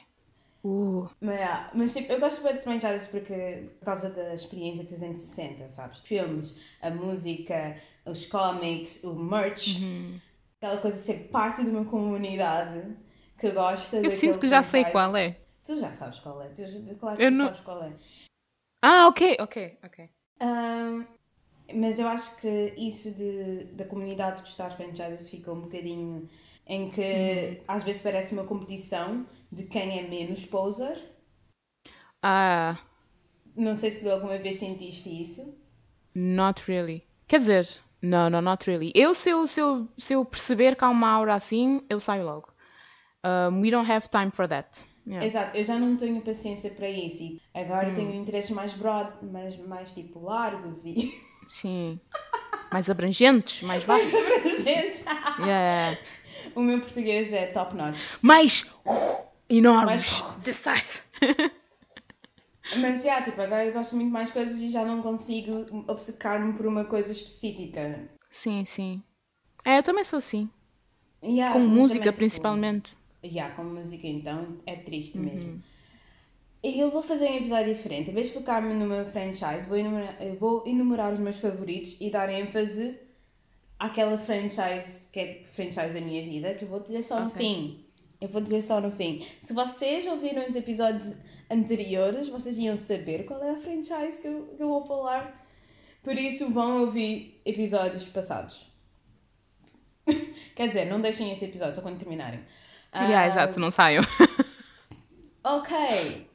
[0.63, 4.85] Uh, Mas, ah, mas tipo, eu gosto bem de franchises porque, por causa da experiência
[4.85, 5.99] 360, sabes?
[6.01, 10.19] Filmes, a música, os cómics, o merch, Uhum.
[10.57, 12.95] aquela coisa de ser parte de uma comunidade
[13.39, 15.37] que gosta eu sinto que já sei qual é.
[15.65, 16.61] Tu já sabes qual é, tu,
[16.99, 17.93] claro Eu que tu não- sabes qual é.
[18.81, 20.09] Ah, ok, ok, ok.
[20.39, 21.05] Ahm,
[21.73, 26.27] mas eu acho que isso de, da comunidade gostar de franchises fica um bocadinho
[26.65, 27.57] em que Uhum.
[27.67, 30.97] às vezes parece uma competição de quem é menos poser.
[32.21, 32.77] Ah,
[33.57, 35.53] Não sei se alguma vez sentiste isso.
[36.15, 37.03] not really.
[37.27, 37.67] Quer dizer,
[38.01, 38.91] não, não, not really.
[38.95, 42.25] Eu se, eu, se, eu, se eu perceber que há uma aura assim, eu saio
[42.25, 42.51] logo.
[43.25, 44.83] Um, we don't have time for that.
[45.07, 45.25] Yeah.
[45.25, 47.59] Exato, eu já não tenho paciência para isso e Hum.
[47.59, 51.99] agora tenho interesses mais broad, mais, mais tipo largos e Sim.
[52.71, 54.27] Mais abrangentes, mais mais vastos.
[54.27, 55.05] abrangentes.
[55.39, 55.97] Yeah.
[56.55, 57.99] o meu português é top notch.
[58.21, 58.65] Mais
[59.49, 60.09] enormes.
[60.11, 61.03] Mais- This size.
[62.77, 66.65] Mas já, tipo, agora eu gosto muito mais coisas e já não consigo obcecar-me por
[66.65, 68.09] uma coisa específica.
[68.29, 69.01] Sim, sim.
[69.63, 70.49] É, eu também sou assim.
[71.23, 72.97] Yeah, Com música, tipo, principalmente.
[73.23, 74.83] Yeah, com música então é Uhum.
[74.83, 75.63] triste mesmo.
[76.69, 78.09] E eu vou fazer um episódio diferente.
[78.09, 82.09] Em vez de focar-me numa franchise, vou enumerar, eu vou enumerar os meus favoritos e
[82.09, 82.99] dar ênfase
[83.79, 87.27] àquela franchise que é tipo franchise da minha vida, que eu vou dizer só no
[87.27, 87.37] Ok.
[87.37, 87.85] fim.
[88.19, 89.25] Eu vou dizer só no fim.
[89.41, 91.15] Se vocês ouviram os episódios
[91.49, 95.47] anteriores, vocês iam saber qual é a franchise que eu, que eu vou falar.
[96.03, 98.69] Por isso, vão ouvir episódios passados.
[100.55, 102.41] Quer dizer, não deixem esse episódio só quando terminarem.
[102.93, 104.01] Yeah, Ah, exato, não saio.
[105.43, 106.27] Ok.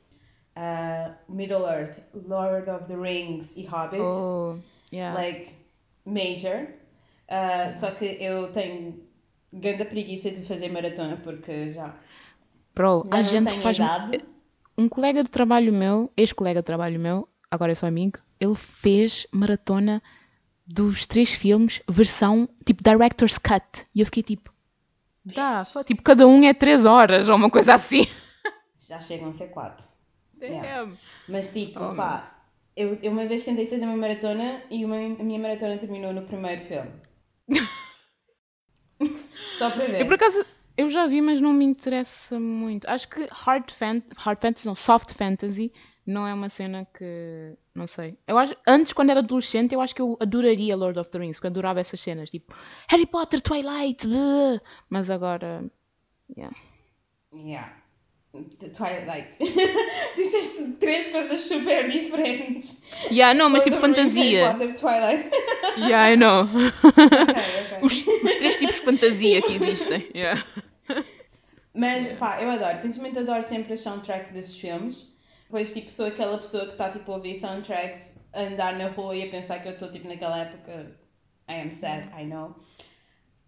[0.57, 4.01] Uh, Middle Earth, Lord of the Rings e Hobbit.
[4.01, 4.59] Oh,
[4.93, 5.15] yeah.
[5.15, 5.55] Like,
[6.05, 6.69] major.
[7.29, 9.03] Uh, só que eu tenho
[9.53, 11.95] grande preguiça de fazer maratona porque já,
[12.75, 13.77] Bro, já não gente faz.
[13.77, 14.25] idade.
[14.77, 19.27] Um colega de trabalho meu, ex-colega de trabalho meu, agora é só amigo, ele fez
[19.31, 20.03] maratona
[20.67, 23.85] dos três filmes, versão tipo Director's Cut.
[23.95, 24.51] E eu fiquei tipo.
[25.25, 28.07] Dá, só tipo, cada um é três horas ou uma coisa assim.
[28.89, 29.87] Já chegam a ser quatro.
[30.47, 30.85] Yeah.
[30.85, 30.99] Damn.
[31.29, 35.23] Mas tipo, Oh, pá, eu, eu uma vez tentei fazer uma maratona e uma, a
[35.25, 36.91] minha maratona terminou no primeiro filme.
[39.59, 40.01] Só para ver.
[40.01, 40.45] Eu por acaso,
[40.77, 42.89] eu já vi, mas não me interessa muito.
[42.89, 45.73] Acho que hard, fan, hard fantasy, não, soft fantasy,
[46.07, 47.57] não é uma cena que.
[47.75, 48.19] Não sei.
[48.27, 51.37] Eu acho, antes, quando era adolescente, eu acho que eu adoraria Lord of the Rings,
[51.37, 52.55] porque eu adorava essas cenas, tipo
[52.89, 54.61] Harry Potter, Twilight, bleh.
[54.91, 55.65] mas agora.
[56.37, 56.57] Yeah.
[57.33, 57.82] Yeah.
[58.33, 59.37] The Twilight.
[60.17, 62.83] Disseste três coisas super diferentes.
[63.11, 64.55] Yeah, não, mas tipo fantasia.
[64.55, 65.31] Twilight.
[65.77, 66.43] Yeah, I know.
[66.43, 67.79] ok, ok.
[67.83, 70.09] Os, os três tipos de fantasia que existem.
[70.15, 70.45] Yeah.
[71.75, 75.07] Mas pá, eu adoro, principalmente adoro sempre as soundtracks desses filmes.
[75.45, 79.17] Depois, tipo, sou aquela pessoa que está tipo a ouvir soundtracks, a andar na rua
[79.17, 80.93] e a pensar que eu estou tipo naquela época.
[81.49, 82.55] I am sad, I know.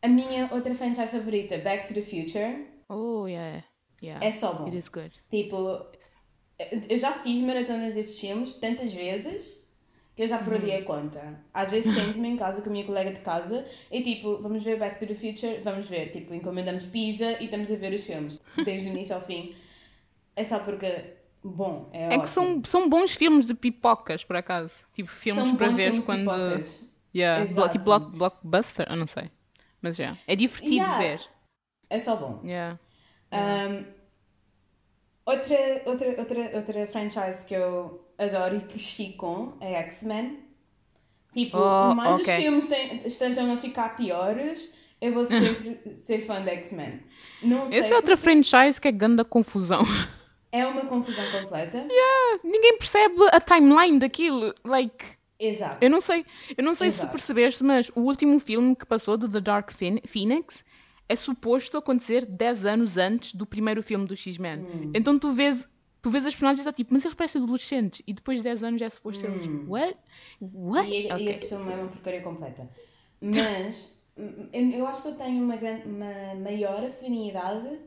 [0.02, 3.64] A minha outra franchise favorita, Back to the Future, Oh, yeah.
[4.04, 4.24] Yeah.
[4.26, 4.66] é só bom.
[4.66, 5.12] It is good.
[5.30, 5.86] Tipo,
[6.88, 9.62] eu já fiz maratonas desses filmes tantas vezes
[10.14, 11.40] que eu já perdi a conta.
[11.52, 14.78] Às vezes sento-me em casa com a minha colega de casa e tipo, vamos ver
[14.78, 18.40] Back to the Future, vamos ver, tipo, encomendamos pizza e estamos a ver os filmes,
[18.64, 19.56] desde o início ao fim.
[20.36, 22.22] É só porque, bom, é, É ótimo.
[22.22, 24.84] que são, são bons filmes de pipocas, por acaso.
[24.92, 26.18] Tipo, filmes São para bons ver filmes quando.
[26.20, 26.84] pipocas.
[27.16, 27.44] Yeah.
[27.44, 27.68] Exato.
[27.70, 29.30] Tipo block, blockbuster, eu não sei.
[29.80, 30.16] Mas já.
[30.26, 30.98] É divertido Yeah.
[30.98, 31.20] ver.
[31.90, 32.40] É só bom.
[32.44, 32.78] Yeah.
[33.34, 33.84] Um,
[35.26, 40.40] outra, outra, outra, outra franchise que eu adoro e cresci com é X-Men.
[41.32, 42.34] Tipo, Oh, por mais ok.
[42.36, 47.00] os filmes ten- estejam a ficar piores, eu vou sempre ser fã de X-Men.
[47.72, 49.82] Essa é outra franchise que é grande confusão.
[50.52, 51.86] é uma confusão completa.
[52.44, 54.54] Ninguém percebe a timeline daquilo.
[54.64, 55.04] Like,
[55.40, 55.78] Exato.
[55.80, 56.24] eu não sei,
[56.56, 60.02] eu não sei se percebeste, mas o último filme que passou do The Dark Phoen-
[60.06, 60.64] Phoenix
[61.08, 64.64] é suposto acontecer 10 anos antes do primeiro filme do X-Men.
[64.64, 64.90] Hum.
[64.92, 65.68] Então tu vês,
[66.02, 68.80] tu vês as personagens e tipo, mas eles parecem adolescentes e depois de 10 anos
[68.82, 69.50] é suposto ser eles.
[69.66, 69.98] What?
[70.40, 70.88] What?
[70.88, 70.92] Hum.
[70.92, 71.30] E, e Ok.
[71.30, 72.68] esse filme é uma porcaria completa.
[73.20, 77.78] Mas eu, eu acho que eu tenho uma, gran- uma maior afinidade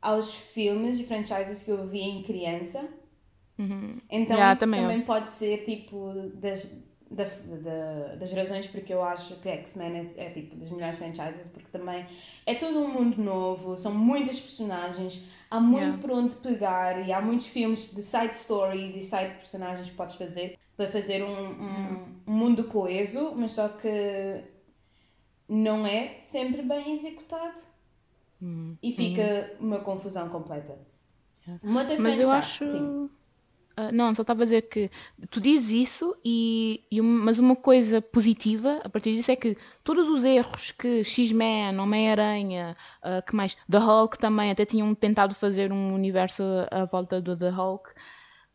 [0.00, 2.88] aos filmes e franchises que eu vi em criança.
[3.58, 4.00] Uhum.
[4.10, 5.02] Então Yeah, isso também também, eu.
[5.02, 10.30] pode ser tipo das, da, da- das razões porque eu acho que X-Men é, é
[10.30, 12.06] tipo das melhores franchises, porque também
[12.46, 15.98] é todo um mundo novo, são muitas personagens, há muito Yeah.
[15.98, 20.16] por onde pegar e há muitos filmes de side stories e side personagens que podes
[20.16, 24.42] fazer para fazer um, um, um mundo coeso, mas só que
[25.48, 27.58] não é sempre bem executado
[28.40, 28.76] Uhum.
[28.82, 30.76] e fica uma confusão completa.
[31.62, 32.70] Uma outra Mas eu franchise- acho.
[32.70, 33.10] Sim.
[33.76, 34.90] Ah, não, só estava a dizer que
[35.30, 40.08] tu dizes isso, e, e mas uma coisa positiva a partir disso é que todos
[40.08, 43.56] os erros que X-Men, Homem-Aranha, ah, que mais?
[43.70, 47.90] The Hulk também, até tinham tentado fazer um universo à volta do The Hulk.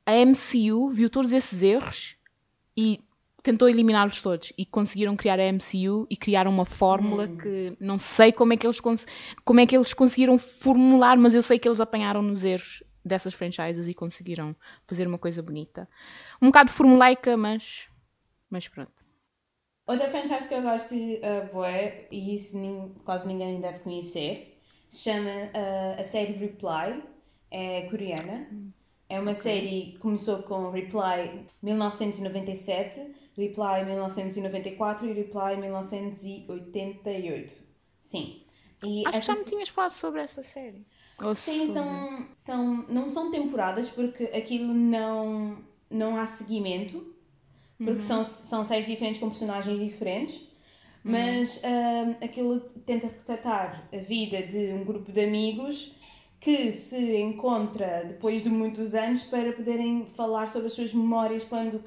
[0.06, 2.16] A MCU viu todos esses erros
[2.76, 3.02] e
[3.42, 4.54] tentou eliminá-los todos.
[4.58, 8.68] E conseguiram criar a MCU e criaram uma fórmula que não sei como é que
[8.68, 8.80] eles,
[9.44, 13.34] como é que eles conseguiram formular, mas eu sei que eles apanharam nos erros dessas
[13.34, 15.88] franchises e conseguiram fazer uma coisa bonita.
[16.42, 17.88] Um bocado formulaica, mas,
[18.50, 19.06] mas pronto.
[19.88, 24.60] Outra franchise que eu gosto de uh, bué, e isso nin- quase ninguém deve conhecer,
[24.90, 27.02] se chama uh, a série Reply,
[27.50, 28.48] é coreana.
[29.10, 33.00] É uma série que começou com Reply 1997,
[33.38, 37.54] Reply 1994 e Reply 1988.
[38.02, 38.44] Sim.
[38.84, 40.86] E Acho que essa já me tinhas falado sobre essa série.
[41.36, 45.58] Sim, são, são, não são temporadas porque aquilo não,
[45.90, 47.16] não há seguimento,
[47.84, 50.48] porque são, são séries diferentes com personagens diferentes,
[51.04, 55.96] mas ahm, aquilo tenta retratar a vida de um grupo de amigos
[56.40, 61.82] que se encontra depois de muitos anos para poderem falar sobre as suas memórias quando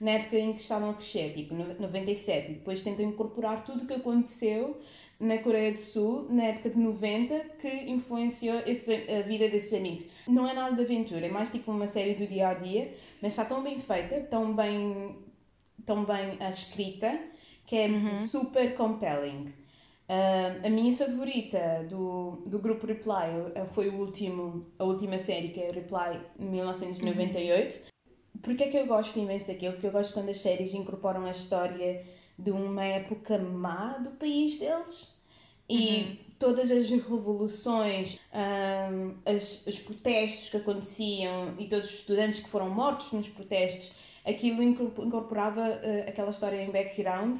[0.00, 3.84] na época em que estavam a crescer, tipo no 97, e depois tentam incorporar tudo
[3.84, 4.80] o que aconteceu
[5.20, 10.08] na Coreia do Sul, na época de 90, que influenciou esse- a vida desses amigos.
[10.26, 13.32] Não é nada de aventura, é mais tipo uma série do dia a dia, mas
[13.32, 15.16] está tão bem feita, tão bem,
[15.86, 17.18] tão bem ah, escrita,
[17.66, 19.52] que é super compelling.
[20.08, 25.48] Ah, a minha favorita do, do grupo Reply eh, foi o último, a última série,
[25.50, 27.88] que é Reply 1998.
[28.42, 29.74] Porquê é que eu gosto imenso daquilo?
[29.74, 32.02] Porque eu gosto quando as séries incorporam a história
[32.42, 35.12] de uma época má do país deles.
[35.68, 42.48] E todas as revoluções, ahm, as, os protestos que aconteciam e todos os estudantes que
[42.48, 43.92] foram mortos nos protestos,
[44.26, 47.38] aquilo incorpo- incorporava eh, aquela história em background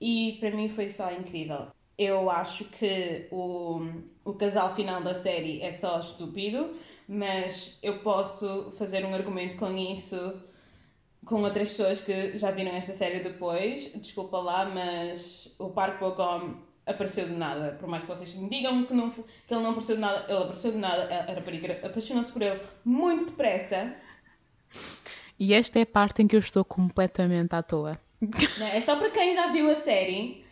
[0.00, 1.68] e para mim foi só incrível.
[1.96, 3.80] Eu acho que o,
[4.24, 6.74] o casal final da série é só estúpido,
[7.08, 10.42] mas eu posso fazer um argumento com isso
[11.24, 13.92] com outras pessoas que já viram esta série depois.
[13.94, 17.76] Desculpa lá, mas o Park Bo-gum apareceu de nada.
[17.78, 19.20] Por mais que vocês me digam que, não, que
[19.50, 21.02] ele não apareceu de nada, ele apareceu de nada.
[21.28, 23.94] A rapariga apaixonou-se por ele muito depressa.
[25.38, 27.98] E esta é a parte em que eu estou completamente à toa.
[28.58, 30.44] Não, É só para quem já viu a série.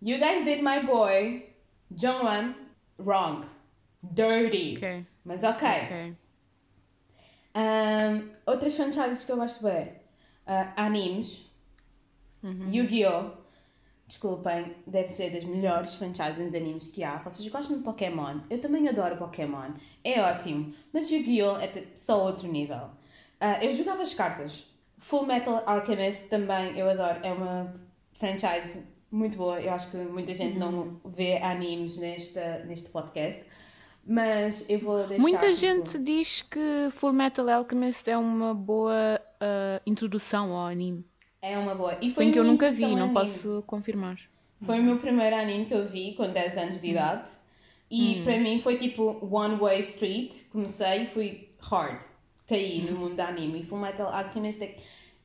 [0.00, 1.44] You guys did my boy,
[1.90, 2.54] Jong-un,
[2.98, 3.44] wrong.
[4.02, 4.76] Dirty.
[4.76, 5.06] Ok.
[5.24, 5.68] Mas ok.
[5.82, 6.14] Ok.
[7.56, 9.97] Um, outras franchises que eu gosto bem.
[10.48, 11.46] Uh, animes.
[12.42, 13.48] Yu-Gi-Oh!
[14.08, 17.18] desculpem, deve ser das melhores franchises de animes que há.
[17.18, 18.38] Vocês gostam de Pokémon?
[18.48, 19.72] Eu também adoro Pokémon.
[20.02, 20.74] É ótimo.
[20.92, 21.58] Mas Yu-Gi-Oh!
[21.58, 22.90] é só outro nível.
[23.40, 24.66] Uh, eu jogava as cartas.
[24.96, 27.20] Full Metal Alchemist também eu adoro.
[27.22, 27.74] É uma
[28.14, 29.60] franchise muito boa.
[29.60, 31.00] Eu acho que muita gente não uhum.
[31.04, 33.44] vê animes neste, neste podcast.
[34.04, 35.20] Mas eu vou deixar.
[35.20, 35.54] Muita tipo...
[35.54, 41.04] gente diz que Full Metal Alchemist é uma boa uh, introdução ao anime.
[41.40, 41.96] É uma boa.
[42.00, 44.18] E foi Bem que eu nunca vi, não posso confirmar.
[44.64, 47.30] Foi o meu primeiro anime que eu vi com 10 anos de idade.
[47.90, 48.24] E hum.
[48.24, 50.34] para mim foi tipo One Way Street.
[50.50, 52.00] Comecei e fui hard.
[52.46, 53.60] Caí no mundo da anime.
[53.60, 54.76] E Full Metal Alchemist é,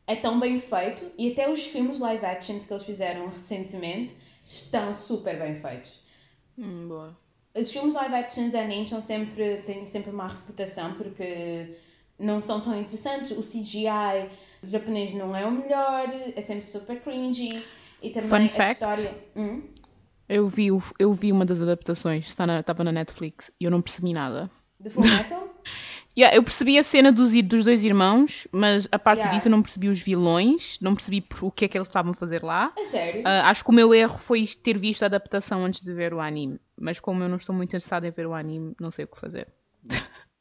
[0.05, 1.11] é tão bem feito.
[1.17, 5.99] E até os filmes live actions que eles fizeram recentemente estão super bem feitos.
[6.57, 7.17] Hum, boa.
[7.55, 11.75] Os filmes live actions de anime são sempre, têm sempre má reputação porque
[12.19, 13.31] não são tão interessantes.
[13.31, 14.29] O CGI
[14.63, 17.63] japonês não é o melhor, é sempre super cringy.
[18.01, 19.17] E também Fun a fact, história.
[19.35, 19.63] Hum?
[20.27, 20.67] Eu, vi,
[20.99, 24.49] eu vi uma das adaptações, estava na Netflix, e eu não percebi nada.
[24.79, 25.53] De Full Metal?
[26.17, 29.35] yeah, eu percebi a cena dos, dos dois irmãos, mas a parte yeah.
[29.35, 32.15] disso eu não percebi os vilões, não percebi o que é que eles estavam a
[32.15, 32.71] fazer lá.
[32.77, 33.21] É sério?
[33.21, 36.19] Uh, acho que o meu erro foi ter visto a adaptação antes de ver o
[36.19, 36.59] anime.
[36.79, 39.19] Mas como eu não estou muito interessada em ver o anime, não sei o que
[39.19, 39.47] fazer.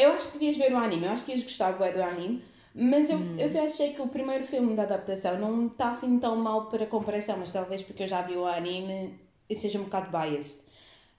[0.00, 2.42] Eu acho que devias ver o anime, eu acho que ias gostar do anime.
[2.74, 3.36] Mas eu, hum.
[3.38, 6.86] eu até achei que o primeiro filme da adaptação não está assim tão mal para
[6.86, 9.18] comparação, mas talvez porque eu já vi o anime
[9.50, 10.60] e seja um bocado biased.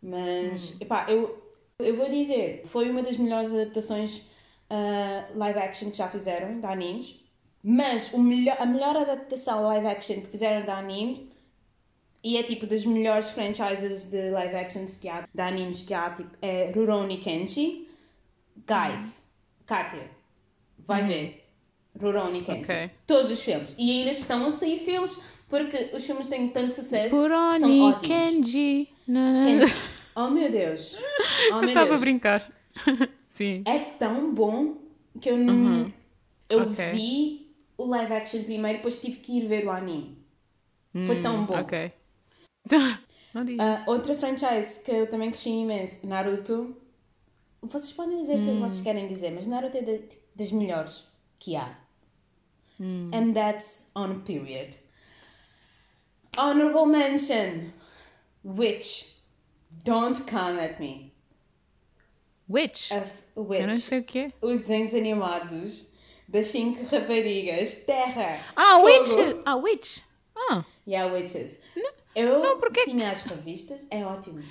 [0.02, 0.78] Mas, hum.
[0.82, 1.38] epá, eu,
[1.80, 4.30] eu vou dizer, foi uma das melhores adaptações
[4.70, 7.20] uh, live action que já fizeram de animes.
[7.62, 11.30] Mas o melhor, a melhor adaptação live action que fizeram de anime
[12.24, 16.10] e é tipo das melhores franchises de live actions que há, de animes que há,
[16.12, 17.89] tipo, é Rurouni Kenshi.
[18.70, 19.28] Guys.
[19.66, 20.10] Katia,
[20.86, 21.08] vai hum.
[21.08, 21.46] ver.
[22.00, 22.42] Rurouni.
[22.42, 22.92] Okay.
[23.08, 23.76] Todos os filmes.
[23.80, 27.16] E ainda estão a sair filmes porque os filmes têm tanto sucesso.
[27.16, 27.96] Rurouni.
[28.00, 28.90] Kenji.
[29.06, 29.74] Kenji.
[30.16, 30.98] Oh meu Deus.
[31.52, 32.52] Oh, meu Estava a brincar.
[33.34, 33.64] Sim.
[33.66, 34.78] É tão bom
[35.20, 35.54] que eu não.
[35.54, 35.94] Uhum.
[36.50, 36.92] Eu okay.
[36.92, 40.18] vi o live action primeiro, depois tive que ir ver o anime.
[40.94, 41.60] Hum, Foi tão bom.
[41.60, 41.92] Ok.
[43.32, 46.76] Uh, outra franchise que eu também cresci imenso, Naruto.
[47.62, 48.56] Vocês podem dizer o hum.
[48.56, 50.04] que vocês querem dizer, mas Naruto é de,
[50.36, 51.06] das melhores
[51.38, 51.78] que há.
[52.80, 53.12] Mm.
[53.14, 54.78] And that's on period.
[56.38, 57.74] Honorable mention.
[58.44, 59.16] Which.
[59.84, 61.14] Don't come at me.
[62.48, 62.92] Which?
[62.94, 63.06] A,
[63.36, 63.62] which?
[63.62, 64.34] Eu não sei o quê.
[64.42, 65.88] Os desenhos animados
[66.28, 67.76] das cinco raparigas.
[67.86, 68.44] Terra.
[68.56, 69.10] Ah, Witch!
[69.46, 70.00] Ah, Witch!
[70.36, 70.66] Ah.
[70.88, 71.60] Yeah, Witches.
[71.76, 72.84] Não, eu não, porque...
[72.84, 73.86] tinha as revistas.
[73.92, 74.44] É ótimo.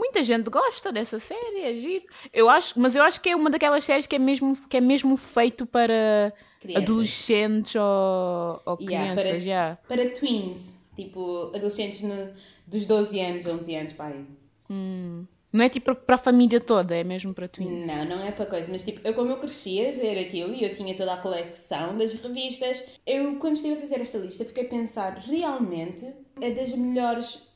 [0.00, 2.04] Muita gente gosta dessa série, é giro.
[2.32, 4.80] Eu acho, mas eu acho que é uma daquelas séries que é mesmo, que é
[4.80, 6.82] mesmo feito para crianças.
[6.82, 9.26] adolescentes ou, ou yeah, crianças.
[9.26, 9.78] Para, yeah.
[9.86, 12.32] para tweens, tipo adolescentes no,
[12.66, 14.24] dos 12 anos, 11 anos, pai.
[14.70, 15.26] Hum.
[15.52, 17.86] Não é tipo para a família toda, é mesmo para tweens.
[17.86, 20.64] Não, não é para coisa, mas tipo, eu como eu cresci a ver aquilo e
[20.64, 24.64] eu tinha toda a coleção das revistas, eu quando estive a fazer esta lista fiquei
[24.64, 27.49] a pensar, realmente é das melhores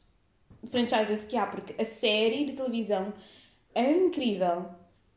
[0.67, 3.12] franchises que há, porque a série de televisão
[3.75, 4.67] é incrível.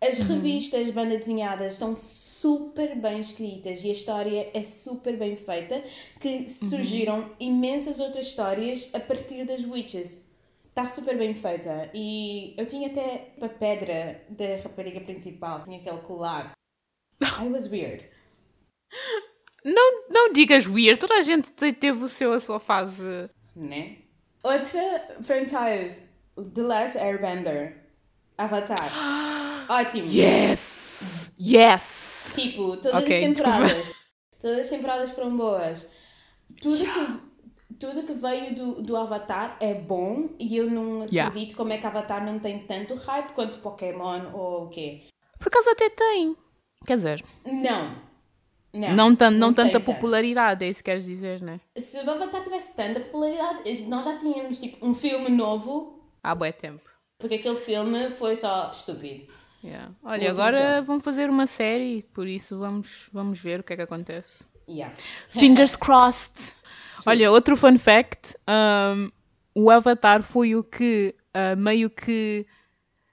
[0.02, 0.36] As uhum.
[0.36, 5.84] revistas, banda desenhadas, estão super bem escritas e a história é super bem feita,
[6.20, 6.48] que uhum.
[6.48, 7.36] surgiram uhum.
[7.39, 10.28] imensas outras histórias a partir das Witches.
[10.70, 11.89] Está super bem feita.
[11.93, 16.52] E eu tinha até a pedra da rapariga principal, tinha aquele colar.
[17.41, 18.06] I was weird.
[19.66, 23.04] Não, não digas weird, toda a gente teve o seu, a sua fase.
[23.56, 23.98] Né?
[24.48, 26.04] Outra franchise,
[26.38, 27.76] The Last Airbender.
[28.38, 28.89] Avatar.
[29.70, 30.08] Ótimo.
[30.08, 31.34] Yes!
[31.38, 32.32] Yes!
[32.34, 33.74] Tipo, todas okay, as temporadas.
[33.74, 33.98] Desculpa.
[34.41, 35.91] Todas as temporadas foram boas.
[36.62, 41.28] Tudo que, tudo que veio do, do Avatar é bom e eu não yeah.
[41.28, 45.04] acredito como é que Avatar não tem tanto hype quanto Pokémon ou o quê.
[45.39, 46.38] Por acaso até tem.
[46.86, 47.26] Quer dizer.
[47.45, 48.07] Não.
[48.78, 51.59] Não, não, tan não, não tanta popularidade, é isso que queres dizer, né?
[51.75, 55.99] Se o Avatar tivesse tanta popularidade, nós já tínhamos tipo um filme novo.
[56.23, 56.89] Há bué tempo.
[57.17, 59.25] Porque aquele filme foi só estúpido.
[59.63, 59.91] Yeah.
[60.03, 63.82] Olha, agora vão fazer uma série, por isso vamos, vamos ver o que é que
[63.82, 64.45] acontece.
[64.69, 64.93] Yeah.
[65.30, 66.53] Fingers crossed!
[67.05, 69.09] Olha, outro fun fact: um,
[69.55, 72.45] o Avatar foi o que uh, meio que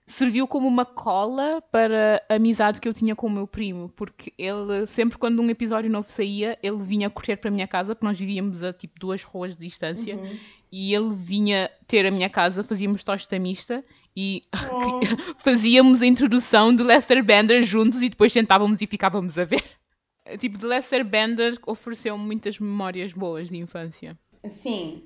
[0.07, 4.33] serviu como uma cola para a amizade que eu tinha com o meu primo, porque
[4.37, 8.07] ele, sempre quando um episódio novo saía, ele vinha correr para a minha casa, porque
[8.07, 10.37] nós vivíamos a tipo duas ruas de distância, uhum.
[10.71, 13.85] e ele vinha ter a minha casa, fazíamos tosta mista
[14.17, 15.01] e oh.
[15.39, 19.65] fazíamos a introdução do Lester Bender juntos e depois sentávamos e ficávamos a ver.
[20.39, 24.19] Tipo, de Lester Bender ofereceu muitas memórias boas de infância.
[24.49, 25.03] Sim,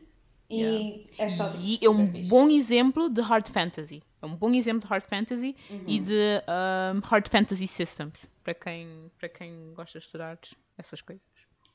[0.50, 2.28] E é só tipo, E é um fixe.
[2.28, 4.02] bom exemplo de hard fantasy.
[4.22, 5.84] É um bom exemplo de hard fantasy Uhum.
[5.86, 6.42] e de
[6.96, 8.28] um, hard fantasy systems.
[8.42, 10.38] Para quem, para quem gosta de estudar
[10.78, 11.26] essas coisas.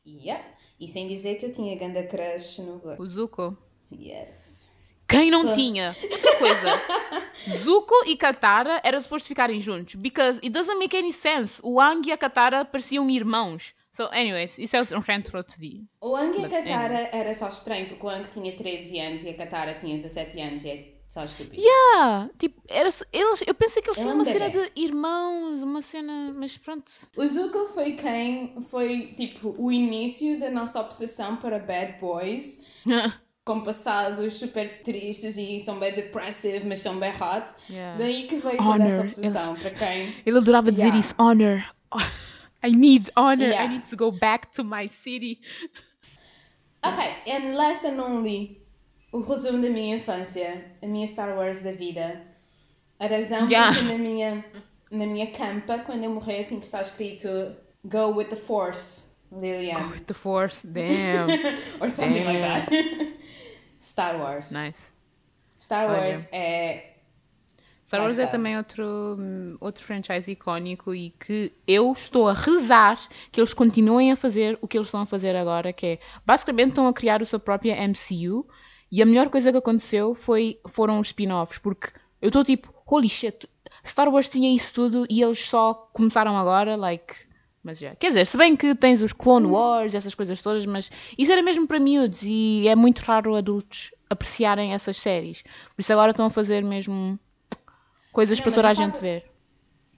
[0.05, 0.43] Yep.
[0.79, 2.81] E sem dizer que eu tinha ganda crush no.
[2.99, 3.57] O Zuko.
[3.91, 4.71] Yes.
[5.07, 5.95] Quem não tinha?
[6.01, 6.81] Outra coisa.
[7.63, 9.95] Zuko e Katara eram supostos ficarem juntos.
[9.95, 11.61] Because it doesn't make any sense.
[11.63, 13.73] O Aang e a Katara pareciam irmãos.
[13.95, 15.81] So, anyways, isso é um rant para outro dia.
[16.01, 19.29] O Ang e a Katara era só estranho, porque o Ang tinha 13 anos e
[19.29, 20.63] a Katara tinha 17 anos.
[20.65, 21.61] E é só estúpido.
[21.61, 24.71] Yeah, tipo, era, eles, eu pensei que eles Ele tinham uma é um cena de
[24.75, 26.91] irmãos, uma cena, mas pronto.
[27.15, 32.65] O Zuko foi quem foi, tipo, o início da nossa obsessão para bad boys.
[33.45, 37.53] Com passados super tristes e são bem depressive, mas são bem hot.
[37.69, 37.97] Yeah.
[37.97, 39.05] Daí que veio toda essa Honor.
[39.05, 40.15] obsessão para quem...
[40.25, 40.99] Ele adorava dizer Yeah.
[40.99, 41.61] isso, honor.
[42.63, 43.49] I need honor.
[43.49, 43.63] Yeah.
[43.63, 45.39] I need to go back to my city.
[46.83, 48.61] Ok, and last and only,
[49.11, 52.21] o resumo da minha infância, a minha Star Wars da vida.
[52.99, 53.73] A razão Yeah.
[53.73, 54.45] porque na minha,
[54.91, 57.55] na minha campa, quando eu morrer, tem que estar escrito
[57.85, 59.89] Go with the Force, Lilian.
[59.91, 61.29] With the force, damn.
[61.81, 62.65] Or something like Damn.
[62.65, 63.13] that.
[63.81, 64.51] Star Wars.
[64.51, 64.77] nice.
[65.57, 65.87] Star.
[65.87, 66.92] Wars é.
[67.93, 72.99] Star Wars é também outro, outro franchise icónico e que eu estou a rezar
[73.31, 76.69] que eles continuem a fazer o que eles estão a fazer agora, que é basicamente
[76.69, 78.47] estão a criar a sua própria MCU
[78.91, 83.07] e a melhor coisa que aconteceu foi, foram os spin-offs, porque eu estou tipo, holy
[83.07, 83.47] shit,
[83.85, 87.13] Star Wars tinha isso tudo e eles só começaram agora, like.
[87.61, 87.95] Mas já.
[87.95, 91.43] Quer dizer, se bem que tens os Clone Wars, essas coisas todas, mas isso era
[91.43, 95.43] mesmo para miúdos e é muito raro adultos apreciarem essas séries.
[95.75, 97.19] Por isso agora estão a fazer mesmo
[98.13, 99.25] coisas Não, para toda a a gente ver.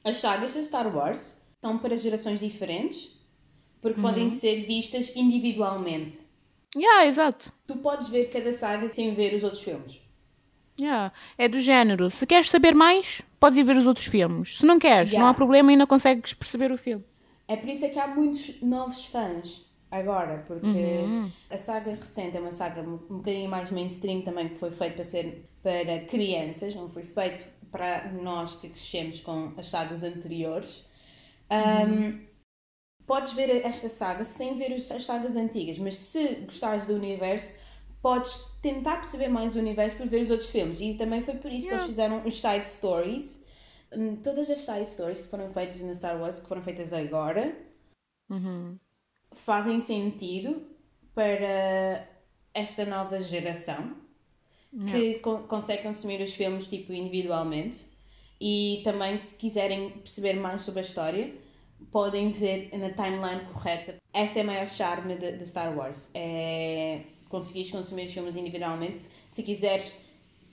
[0.04, 3.14] As sagas de Star Wars são para gerações diferentes
[3.82, 6.18] porque podem ser vistas individualmente.
[6.76, 7.52] Yeah, exato.
[7.68, 10.00] Tu podes ver cada saga sem ver os outros filmes.
[10.80, 11.14] Yeah.
[11.38, 12.10] É do género.
[12.12, 14.58] Se queres saber mais, podes ir ver os outros filmes.
[14.58, 15.30] Se não queres, não Yeah.
[15.30, 17.04] há problema e ainda consegues perceber o filme.
[17.48, 21.32] É por isso é que há muitos novos fãs agora, porque Uhum.
[21.50, 25.04] a saga recente é uma saga um bocadinho mais mainstream também, que foi feito para
[25.04, 27.46] ser para crianças, não foi feito
[27.76, 30.86] para nós que crescemos com as sagas anteriores.
[31.52, 32.26] Um,
[33.06, 37.60] podes ver esta saga sem ver as sagas antigas, mas se gostares do universo,
[38.02, 40.80] podes tentar perceber mais o universo por ver os outros filmes.
[40.80, 41.84] E também foi por isso que Yeah.
[41.84, 43.46] eles fizeram os side stories.
[43.92, 47.58] Hum, Todas as side stories que foram feitas na Star Wars, que foram feitas agora,
[48.30, 48.80] Uhum.
[49.34, 50.66] fazem sentido
[51.14, 52.08] para
[52.54, 54.05] esta nova geração
[54.92, 57.86] que con- consegue consumir os filmes tipo individualmente.
[58.40, 61.34] E também se quiserem perceber mais sobre a história
[61.92, 63.96] podem ver na timeline correta.
[64.14, 69.06] Essa é a maior charme de, de Star Wars é conseguires consumir os filmes individualmente.
[69.30, 70.06] Se quiseres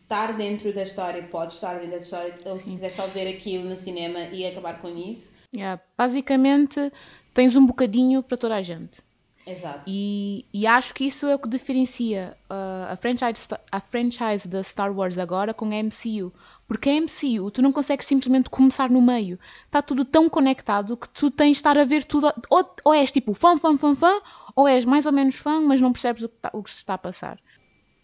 [0.02, 3.68] estar dentro da história podes estar dentro da história ou se quiseres só ver aquilo
[3.68, 5.32] no cinema e acabar com isso.
[5.54, 5.82] Yeah.
[5.96, 6.92] Basicamente,
[7.34, 9.00] tens um bocadinho para toda a gente.
[9.47, 14.47] Exato E, e acho que isso é o que diferencia uh, a, franchise, a franchise
[14.47, 16.32] da Star Wars agora com a MCU.
[16.68, 19.38] Porque a MCU, tu não consegues simplesmente começar no meio.
[19.66, 22.32] Está tudo tão conectado que tu tens de estar a ver tudo.
[22.49, 24.20] Ou, ou és tipo fã, fã, fã, fã,
[24.57, 26.76] ou és mais ou menos fã, mas não percebes o que, tá- o que se
[26.78, 27.38] está a passar.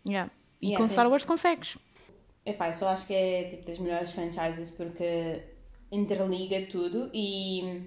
[0.07, 0.31] Yeah.
[0.61, 1.79] E Yeah, com tens- Star Wars consegues.
[2.45, 5.43] Epá, eu só acho que é tipo das melhores franchises porque
[5.93, 7.83] interliga tudo e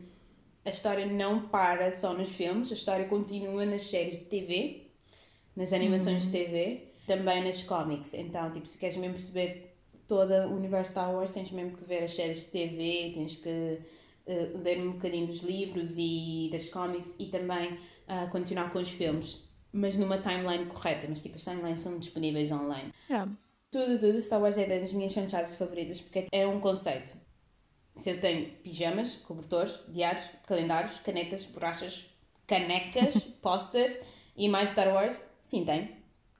[0.65, 4.87] a história não para só nos filmes, a história continua nas séries de TV,
[5.55, 8.13] nas animações de TV, também nas cómics.
[8.13, 9.75] Então, tipo, se queres mesmo perceber
[10.07, 13.79] todo o universo Star Wars, tens mesmo que ver as séries de TV, tens que
[14.27, 18.89] eh, ler um bocadinho dos livros e das cómics e também ah, continuar com os
[18.89, 21.07] filmes, mas numa timeline correta.
[21.09, 22.93] Mas tipo, as timelines são disponíveis online.
[23.09, 23.31] Yeah.
[23.71, 27.13] Tudo, tudo, Star Wars é das minhas franchises favoritas porque é um conceito.
[27.95, 32.09] Se eu tenho pijamas, cobertores, diários, calendários, canetas, borrachas,
[32.47, 33.99] canecas, posters
[34.35, 35.89] e mais Star Wars, sim, tenho.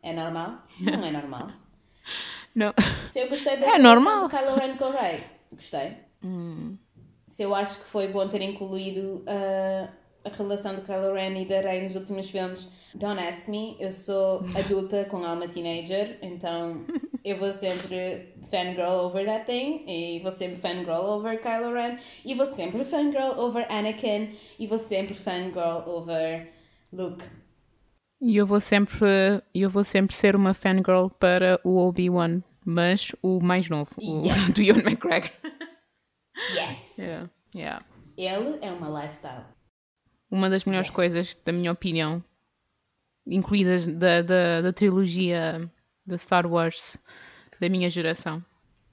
[0.02, 0.64] É normal?
[0.80, 1.52] Não é normal.
[2.56, 2.74] Não.
[3.06, 4.28] Se eu gostei da É relação normal.
[4.28, 5.98] de Kylo Ren com o Rey, gostei.
[6.24, 6.78] Hum.
[7.28, 9.90] Se eu acho que foi bom ter incluído ah,
[10.26, 13.78] a relação de Kylo Ren e da Rey nos últimos filmes, don't ask me.
[13.80, 16.86] Eu sou adulta com alma teenager, então
[17.24, 22.34] eu vou sempre fangirl over that thing, e vou sempre fangirl over Kylo Ren, e
[22.36, 26.48] vou sempre fangirl over Anakin, e vou sempre fangirl over
[26.94, 27.24] Luke.
[28.22, 29.08] E eu vou sempre,
[29.56, 34.54] eu vou sempre ser uma fangirl para o Obi-Wan, mas o mais novo, o Yes.
[34.54, 35.32] do Ewan McGregor.
[36.54, 36.98] Yes!
[37.00, 37.86] Yeah, yeah.
[38.18, 39.46] Ele é uma lifestyle.
[40.30, 40.96] Uma das melhores Yes.
[40.96, 42.24] coisas, da minha opinião,
[43.26, 45.70] incluídas da, da, da trilogia
[46.06, 46.98] da Star Wars
[47.62, 48.44] da minha geração.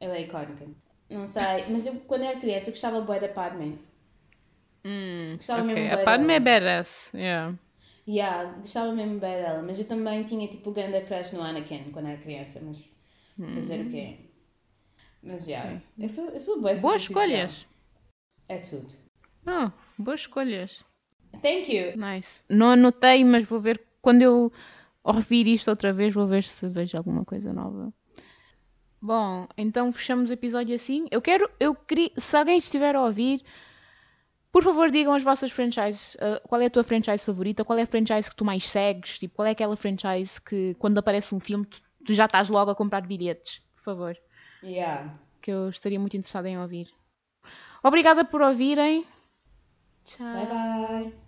[0.01, 0.67] Ela é icónica.
[1.11, 3.79] Não sei, mas eu quando era criança eu gostava bué da Padme.
[4.85, 7.11] Hum, Gostava mesmo A Padme é badass.
[7.15, 7.55] Yeah.
[8.07, 12.09] Yeah, gostava mesmo bem dela, mas eu também tinha tipo grande crush no Anakin quando
[12.09, 12.83] era criança, mas
[13.55, 14.17] fazer o quê?
[15.23, 17.67] Mas já, yeah, eu sou, eu sou bué Boas escolhas.
[18.49, 18.89] É tudo.
[19.47, 20.85] Oh, boas escolhas.
[21.43, 21.93] Thank you.
[21.97, 22.43] Nice.
[22.49, 24.53] Não anotei, mas vou ver quando eu
[25.03, 27.93] ouvir isto outra vez, vou ver se vejo alguma coisa nova.
[29.01, 31.07] Bom, então fechamos o episódio assim.
[31.11, 33.43] Eu quero, eu queria, se alguém estiver a ouvir,
[34.51, 36.15] por favor digam as vossas franchises.
[36.17, 37.65] Uh, qual é a tua franchise favorita?
[37.65, 39.19] Qual é a franchise que tu mais segues?
[39.19, 42.71] Tipo, qual é aquela franchise que quando aparece um filme tu, tu já estás logo
[42.71, 43.63] a comprar bilhetes?
[43.77, 44.17] Por favor.
[44.63, 45.15] Yeah.
[45.41, 46.89] Que eu estaria muito interessada em ouvir.
[47.83, 49.07] Obrigada por ouvirem.
[50.05, 50.27] Tchau.
[50.33, 51.28] Bye bye.